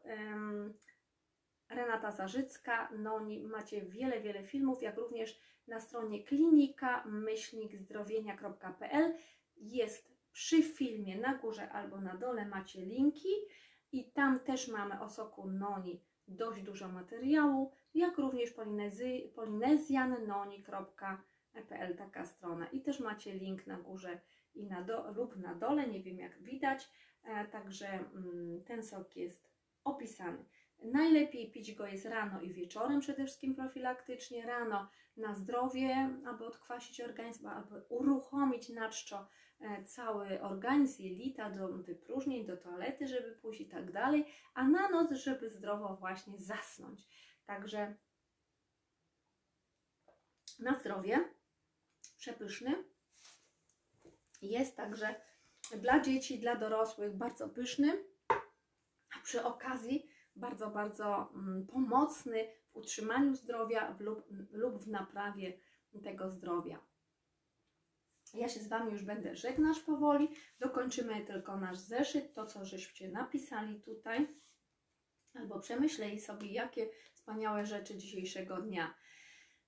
Renata 1.70 2.12
Zarzycka, 2.12 2.92
Noni. 2.92 3.44
Macie 3.44 3.82
wiele, 3.82 4.22
wiele 4.22 4.44
filmów, 4.44 4.82
jak 4.82 4.98
również 4.98 5.40
na 5.68 5.80
stronie 5.80 6.24
klinika 6.24 7.04
myślnikzdrowienia.pl 7.06 9.14
jest 9.58 10.12
przy 10.32 10.64
filmie 10.64 11.18
na 11.18 11.38
górze 11.38 11.70
albo 11.70 12.02
na 12.02 12.18
dole 12.18 12.46
macie 12.46 12.86
linki 12.86 13.30
i 13.92 14.12
tam 14.12 14.40
też 14.40 14.68
mamy 14.68 15.02
o 15.02 15.10
soku 15.10 15.48
Noni 15.48 16.02
dość 16.28 16.62
dużo 16.62 16.88
materiału, 16.88 17.72
jak 17.94 18.18
również 18.18 18.52
polinezy, 18.52 19.32
polinezjannoni.pl 19.36 21.98
taka 21.98 22.26
strona 22.26 22.68
i 22.68 22.82
też 22.82 23.00
macie 23.00 23.34
link 23.34 23.68
na 23.68 23.78
górze 23.78 24.20
i 24.56 24.66
na 24.66 24.82
do, 24.82 25.12
lub 25.12 25.38
na 25.38 25.56
dole, 25.56 25.88
nie 25.88 26.04
wiem 26.04 26.20
jak 26.20 26.42
widać, 26.42 26.90
także 27.52 27.88
mm, 27.88 28.64
ten 28.64 28.84
sok 28.84 29.16
jest 29.16 29.52
opisany. 29.84 30.46
Najlepiej 30.84 31.52
pić 31.52 31.76
go 31.76 31.88
jest 31.88 32.06
rano 32.06 32.42
i 32.42 32.54
wieczorem, 32.54 33.00
przede 33.00 33.26
wszystkim 33.26 33.56
profilaktycznie. 33.56 34.46
Rano 34.46 34.90
na 35.18 35.36
zdrowie, 35.36 36.10
aby 36.26 36.46
odkwasić 36.46 37.02
organizm, 37.02 37.48
aby 37.48 37.84
uruchomić 37.90 38.70
na 38.70 38.90
czczo 38.90 39.28
e, 39.60 39.84
cały 39.84 40.42
organizm, 40.42 41.04
jelita 41.04 41.50
do 41.50 41.68
wypróżnień, 41.68 42.46
do 42.46 42.58
toalety, 42.58 43.08
żeby 43.08 43.32
pójść 43.32 43.62
i 43.62 43.70
tak 43.70 43.92
dalej, 43.92 44.26
a 44.54 44.68
na 44.68 44.90
noc, 44.90 45.12
żeby 45.12 45.50
zdrowo 45.50 45.96
właśnie 45.96 46.40
zasnąć. 46.40 47.08
Także 47.46 47.96
na 50.60 50.80
zdrowie, 50.80 51.30
przepyszny. 52.18 52.84
Jest 54.42 54.78
także 54.78 55.22
dla 55.78 56.00
dzieci, 56.00 56.40
dla 56.40 56.56
dorosłych 56.56 57.18
bardzo 57.18 57.50
pyszny, 57.50 58.04
a 59.16 59.24
przy 59.24 59.44
okazji 59.44 60.08
bardzo, 60.36 60.70
bardzo 60.70 61.32
mm, 61.36 61.68
pomocny 61.68 62.48
w 62.72 62.78
utrzymaniu 62.78 63.36
zdrowia 63.36 63.96
lub, 64.00 64.26
lub 64.52 64.84
w 64.84 64.88
naprawie 64.88 65.54
tego 66.04 66.32
zdrowia. 66.32 66.80
Ja 68.34 68.50
się 68.50 68.60
z 68.60 68.68
Wami 68.68 68.92
już 68.92 69.04
będę 69.04 69.36
żegnać 69.36 69.80
powoli. 69.80 70.30
Dokończymy 70.60 71.26
tylko 71.26 71.58
nasz 71.58 71.78
zeszyt, 71.78 72.34
to 72.34 72.46
co 72.46 72.66
żeście 72.66 73.10
napisali 73.10 73.82
tutaj. 73.82 74.28
Albo 75.34 75.60
przemyśleli 75.60 76.20
sobie, 76.20 76.52
jakie 76.52 76.90
wspaniałe 77.14 77.66
rzeczy 77.66 77.98
dzisiejszego 77.98 78.62
dnia 78.62 78.94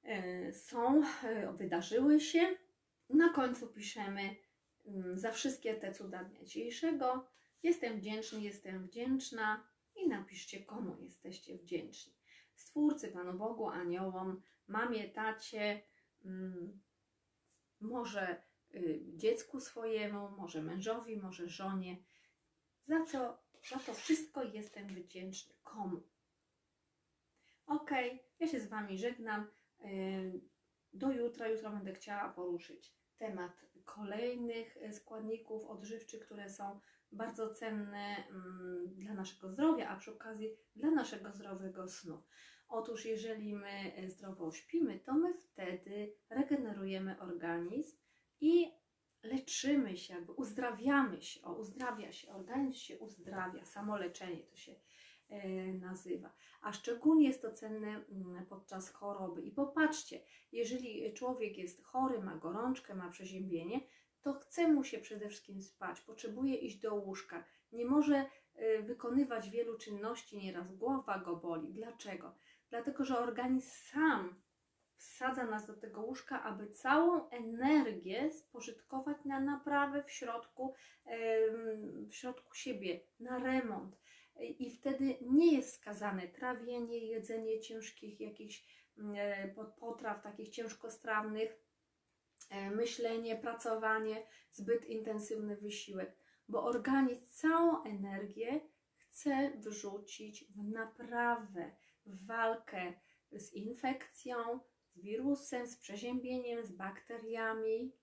e, 0.04 0.54
są, 0.54 1.04
e, 1.24 1.54
wydarzyły 1.54 2.20
się. 2.20 2.56
Na 3.10 3.30
końcu 3.30 3.68
piszemy 3.68 4.36
za 5.14 5.32
wszystkie 5.32 5.76
te 5.76 5.92
cuda 5.92 6.24
dnia 6.24 6.44
dzisiejszego. 6.44 7.28
Jestem 7.64 7.98
wdzięczny, 7.98 8.42
jestem 8.42 8.88
wdzięczna 8.88 9.68
i 9.96 10.08
napiszcie, 10.08 10.64
komu 10.64 10.98
jesteście 11.00 11.58
wdzięczni. 11.58 12.14
Stwórcy, 12.56 13.08
Panu 13.08 13.34
Bogu, 13.38 13.68
aniołom, 13.68 14.42
mamie, 14.68 15.10
tacie, 15.10 15.82
mm, 16.26 16.82
może 17.80 18.44
y, 18.76 19.02
dziecku 19.16 19.60
swojemu, 19.60 20.30
może 20.30 20.62
mężowi, 20.62 21.18
może 21.18 21.48
żonie. 21.48 21.98
Za 22.88 23.06
co, 23.06 23.38
za 23.70 23.80
to 23.80 23.94
wszystko 23.94 24.44
jestem 24.44 24.88
wdzięczny. 24.88 25.56
Komu? 25.64 26.04
Ok, 27.66 27.92
ja 28.40 28.48
się 28.48 28.60
z 28.60 28.68
Wami 28.68 28.98
żegnam. 28.98 29.48
Y, 29.82 30.42
do 30.94 31.12
jutra. 31.12 31.48
Jutro 31.48 31.70
będę 31.70 31.94
chciała 31.94 32.30
poruszyć 32.30 32.94
temat 33.18 33.66
kolejnych 33.86 34.78
składników 34.92 35.66
odżywczych, 35.66 36.26
które 36.26 36.50
są 36.50 36.80
bardzo 37.12 37.50
cenne 37.50 38.28
mm, 38.30 38.94
dla 38.96 39.14
naszego 39.14 39.50
zdrowia, 39.50 39.90
a 39.90 39.98
przy 39.98 40.12
okazji 40.12 40.50
dla 40.76 40.92
naszego 40.92 41.32
zdrowego 41.32 41.88
snu. 41.88 42.24
Otóż, 42.70 43.06
jeżeli 43.06 43.56
my 43.56 43.92
zdrowo 44.08 44.52
śpimy, 44.52 45.00
to 45.00 45.14
my 45.14 45.34
wtedy 45.34 46.14
regenerujemy 46.30 47.22
organizm 47.22 47.98
i 48.42 48.72
leczymy 49.24 49.98
się, 49.98 50.14
jakby 50.14 50.32
uzdrawiamy 50.32 51.22
się, 51.22 51.42
o, 51.42 51.54
uzdrawia 51.54 52.12
się, 52.12 52.32
organizm 52.32 52.80
się 52.80 53.00
uzdrawia, 53.00 53.66
samoleczenie 53.66 54.44
to 54.44 54.56
się 54.56 54.72
e, 54.72 54.76
nazywa. 55.80 56.34
A 56.62 56.74
szczególnie 56.74 57.28
jest 57.28 57.42
to 57.42 57.52
cenne 57.52 57.88
mm, 57.88 58.46
podczas 58.46 58.90
choroby. 58.90 59.42
I 59.42 59.52
popatrzcie, 59.52 60.22
jeżeli 60.52 61.14
człowiek 61.14 61.58
jest 61.58 61.84
chory, 61.84 62.22
ma 62.22 62.36
gorączkę, 62.36 62.96
ma 62.96 63.10
przeziębienie, 63.10 63.80
to 64.22 64.34
chce 64.34 64.68
mu 64.68 64.84
się 64.84 64.98
przede 64.98 65.30
wszystkim 65.30 65.62
spać, 65.62 66.02
potrzebuje 66.02 66.56
iść 66.56 66.80
do 66.80 66.96
łóżka, 66.96 67.44
nie 67.72 67.86
może 67.86 68.26
y, 68.56 68.84
wykonywać 68.84 69.50
wielu 69.50 69.78
czynności, 69.78 70.38
nieraz 70.38 70.76
głowa 70.76 71.20
go 71.20 71.36
boli. 71.36 71.74
Dlaczego? 71.74 72.36
Dlatego, 72.70 73.06
że 73.06 73.20
organizm 73.20 73.72
sam 73.72 74.44
wsadza 74.96 75.46
nas 75.46 75.68
do 75.68 75.74
tego 75.74 76.02
łóżka, 76.02 76.44
aby 76.44 76.68
całą 76.68 77.30
energię 77.30 78.32
spożytkować 78.32 79.18
na 79.26 79.40
naprawę 79.40 80.04
w 80.04 80.12
środku, 80.12 80.74
w 82.10 82.16
środku 82.16 82.56
siebie, 82.56 83.00
na 83.20 83.40
remont. 83.40 83.98
I 84.40 84.70
wtedy 84.72 85.18
nie 85.22 85.56
jest 85.56 85.74
skazane 85.74 86.28
trawienie, 86.28 86.98
jedzenie 86.98 87.60
ciężkich 87.60 88.22
jakichś 88.22 88.66
mm, 88.98 89.16
e, 89.18 89.54
potraw, 89.80 90.24
takich 90.24 90.50
ciężkostrawnych, 90.50 91.64
E, 92.50 92.72
myślenie, 92.72 93.36
pracowanie, 93.36 94.28
zbyt 94.52 94.86
intensywny 94.86 95.58
wysiłek, 95.58 96.18
bo 96.50 96.64
organizm 96.64 97.28
całą 97.30 97.84
energię 97.84 98.62
chce 98.98 99.52
wrzucić 99.58 100.46
w 100.46 100.64
naprawę, 100.64 101.76
w 102.06 102.26
walkę 102.26 102.94
z 103.32 103.54
infekcją, 103.54 104.60
z 104.94 105.00
wirusem, 105.00 105.68
z 105.68 105.78
przeziębieniem, 105.78 106.66
z 106.66 106.72
bakteriami. 106.72 107.96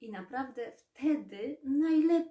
I 0.00 0.10
naprawdę 0.10 0.72
wtedy 0.72 1.60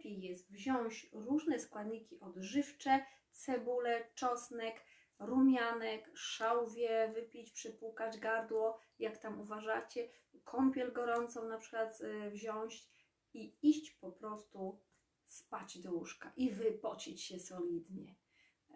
jest 0.09 0.51
wziąć 0.51 1.09
różne 1.13 1.59
składniki 1.59 2.19
odżywcze, 2.19 3.05
cebulę, 3.31 4.07
czosnek, 4.15 4.75
rumianek, 5.19 6.11
szałwie, 6.15 7.11
wypić, 7.15 7.51
przypłukać 7.51 8.19
gardło, 8.19 8.79
jak 8.99 9.17
tam 9.17 9.41
uważacie, 9.41 10.09
kąpiel 10.43 10.93
gorącą 10.93 11.47
na 11.47 11.57
przykład 11.57 12.01
y, 12.01 12.31
wziąć 12.31 12.89
i 13.33 13.57
iść 13.61 13.91
po 13.91 14.11
prostu 14.11 14.79
spać 15.25 15.79
do 15.79 15.91
łóżka 15.91 16.31
i 16.37 16.51
wypocić 16.51 17.21
się 17.21 17.39
solidnie. 17.39 18.15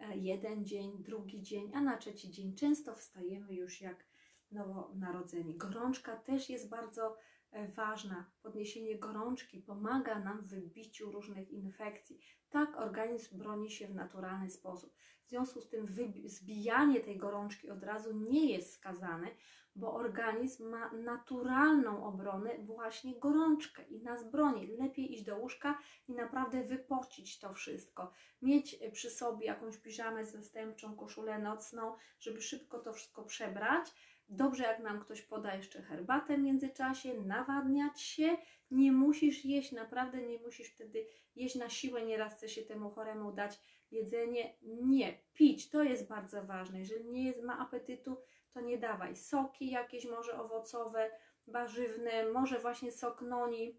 E, 0.00 0.16
jeden 0.16 0.66
dzień, 0.66 0.92
drugi 0.98 1.42
dzień, 1.42 1.70
a 1.74 1.80
na 1.80 1.96
trzeci 1.96 2.30
dzień 2.30 2.54
często 2.54 2.94
wstajemy 2.94 3.54
już 3.54 3.80
jak 3.80 4.04
nowonarodzeni. 4.50 5.56
Gorączka 5.56 6.16
też 6.16 6.50
jest 6.50 6.68
bardzo 6.68 7.16
ważna. 7.66 8.30
Podniesienie 8.42 8.98
gorączki 8.98 9.60
pomaga 9.60 10.18
nam 10.18 10.42
w 10.42 10.48
wybiciu 10.48 11.12
różnych 11.12 11.50
infekcji. 11.50 12.20
Tak 12.50 12.76
organizm 12.76 13.38
broni 13.38 13.70
się 13.70 13.88
w 13.88 13.94
naturalny 13.94 14.50
sposób. 14.50 14.94
W 15.24 15.28
związku 15.28 15.60
z 15.60 15.68
tym 15.68 15.86
zbijanie 16.24 17.00
tej 17.00 17.18
gorączki 17.18 17.70
od 17.70 17.82
razu 17.82 18.12
nie 18.12 18.52
jest 18.52 18.72
skazane, 18.72 19.28
bo 19.76 19.94
organizm 19.94 20.68
ma 20.68 20.92
naturalną 20.92 22.04
obronę, 22.04 22.58
właśnie 22.58 23.18
gorączkę 23.18 23.82
i 23.82 24.02
nas 24.02 24.30
broni. 24.30 24.66
Lepiej 24.66 25.12
iść 25.12 25.24
do 25.24 25.36
łóżka 25.36 25.78
i 26.08 26.12
naprawdę 26.12 26.64
wypocić 26.64 27.38
to 27.38 27.54
wszystko. 27.54 28.12
Mieć 28.42 28.78
przy 28.92 29.10
sobie 29.10 29.46
jakąś 29.46 29.76
piżamę 29.76 30.24
zastępczą, 30.24 30.96
koszulę 30.96 31.38
nocną, 31.38 31.96
żeby 32.20 32.40
szybko 32.40 32.78
to 32.78 32.92
wszystko 32.92 33.24
przebrać. 33.24 33.94
Dobrze, 34.28 34.64
jak 34.64 34.80
nam 34.80 35.00
ktoś 35.00 35.22
poda 35.22 35.54
jeszcze 35.54 35.82
herbatę 35.82 36.36
w 36.36 36.40
międzyczasie, 36.40 37.14
nawadniać 37.14 38.00
się. 38.00 38.36
Nie 38.70 38.92
musisz 38.92 39.44
jeść, 39.44 39.72
naprawdę 39.72 40.22
nie 40.22 40.38
musisz 40.38 40.68
wtedy 40.68 41.06
jeść 41.36 41.54
na 41.54 41.68
siłę, 41.68 42.02
nieraz 42.02 42.36
chce 42.36 42.48
się 42.48 42.62
temu 42.62 42.90
choremu 42.90 43.32
dać 43.32 43.60
jedzenie. 43.90 44.54
Nie, 44.62 45.18
pić, 45.34 45.70
to 45.70 45.82
jest 45.82 46.08
bardzo 46.08 46.44
ważne. 46.44 46.78
Jeżeli 46.78 47.04
nie 47.10 47.24
jest, 47.24 47.42
ma 47.42 47.58
apetytu, 47.58 48.16
to 48.52 48.60
nie 48.60 48.78
dawaj. 48.78 49.16
Soki 49.16 49.70
jakieś 49.70 50.06
może 50.06 50.40
owocowe, 50.40 51.10
warzywne, 51.46 52.30
może 52.32 52.58
właśnie 52.58 52.92
sok 52.92 53.22
noni, 53.22 53.78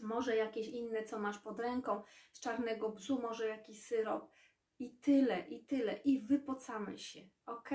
może 0.00 0.36
jakieś 0.36 0.68
inne, 0.68 1.04
co 1.04 1.18
masz 1.18 1.38
pod 1.38 1.60
ręką, 1.60 2.02
z 2.32 2.40
czarnego 2.40 2.88
bzu, 2.88 3.20
może 3.22 3.48
jakiś 3.48 3.84
syrop. 3.84 4.30
I 4.78 4.90
tyle, 4.90 5.48
i 5.48 5.64
tyle. 5.64 5.96
I 5.96 6.26
wypocamy 6.26 6.98
się, 6.98 7.20
ok? 7.46 7.70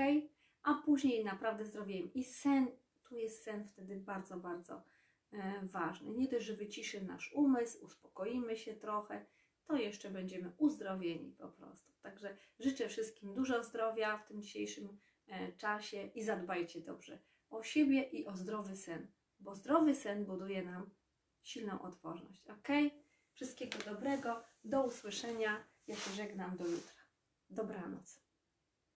A 0.63 0.73
później 0.73 1.23
naprawdę 1.23 1.65
zdrowiem. 1.65 2.13
I 2.13 2.23
sen, 2.23 2.67
tu 3.03 3.15
jest 3.15 3.43
sen 3.43 3.67
wtedy 3.67 3.95
bardzo, 3.95 4.37
bardzo 4.37 4.83
e, 5.33 5.59
ważny. 5.63 6.11
Nie 6.11 6.27
dość, 6.27 6.45
że 6.45 6.53
wyciszy 6.53 7.01
nasz 7.03 7.33
umysł, 7.33 7.85
uspokoimy 7.85 8.57
się 8.57 8.73
trochę, 8.73 9.25
to 9.65 9.75
jeszcze 9.75 10.09
będziemy 10.09 10.51
uzdrowieni 10.57 11.31
po 11.31 11.47
prostu. 11.47 11.93
Także 12.01 12.37
życzę 12.59 12.89
wszystkim 12.89 13.33
dużo 13.33 13.63
zdrowia 13.63 14.17
w 14.17 14.27
tym 14.27 14.41
dzisiejszym 14.41 14.97
E, 15.29 15.51
czasie 15.51 16.03
i 16.15 16.23
zadbajcie 16.23 16.81
dobrze 16.81 17.19
o 17.49 17.63
siebie 17.63 18.03
i 18.03 18.25
o 18.25 18.35
zdrowy 18.35 18.75
sen, 18.75 19.07
bo 19.39 19.55
zdrowy 19.55 19.95
sen 19.95 20.25
buduje 20.25 20.63
nam 20.63 20.89
silną 21.43 21.81
odporność. 21.81 22.47
Ok? 22.47 22.67
Wszystkiego 23.33 23.77
dobrego, 23.85 24.43
do 24.63 24.83
usłyszenia. 24.83 25.63
Ja 25.87 25.95
się 25.95 26.11
żegnam 26.11 26.57
do 26.57 26.65
jutra. 26.65 27.01
Dobranoc. 27.49 28.28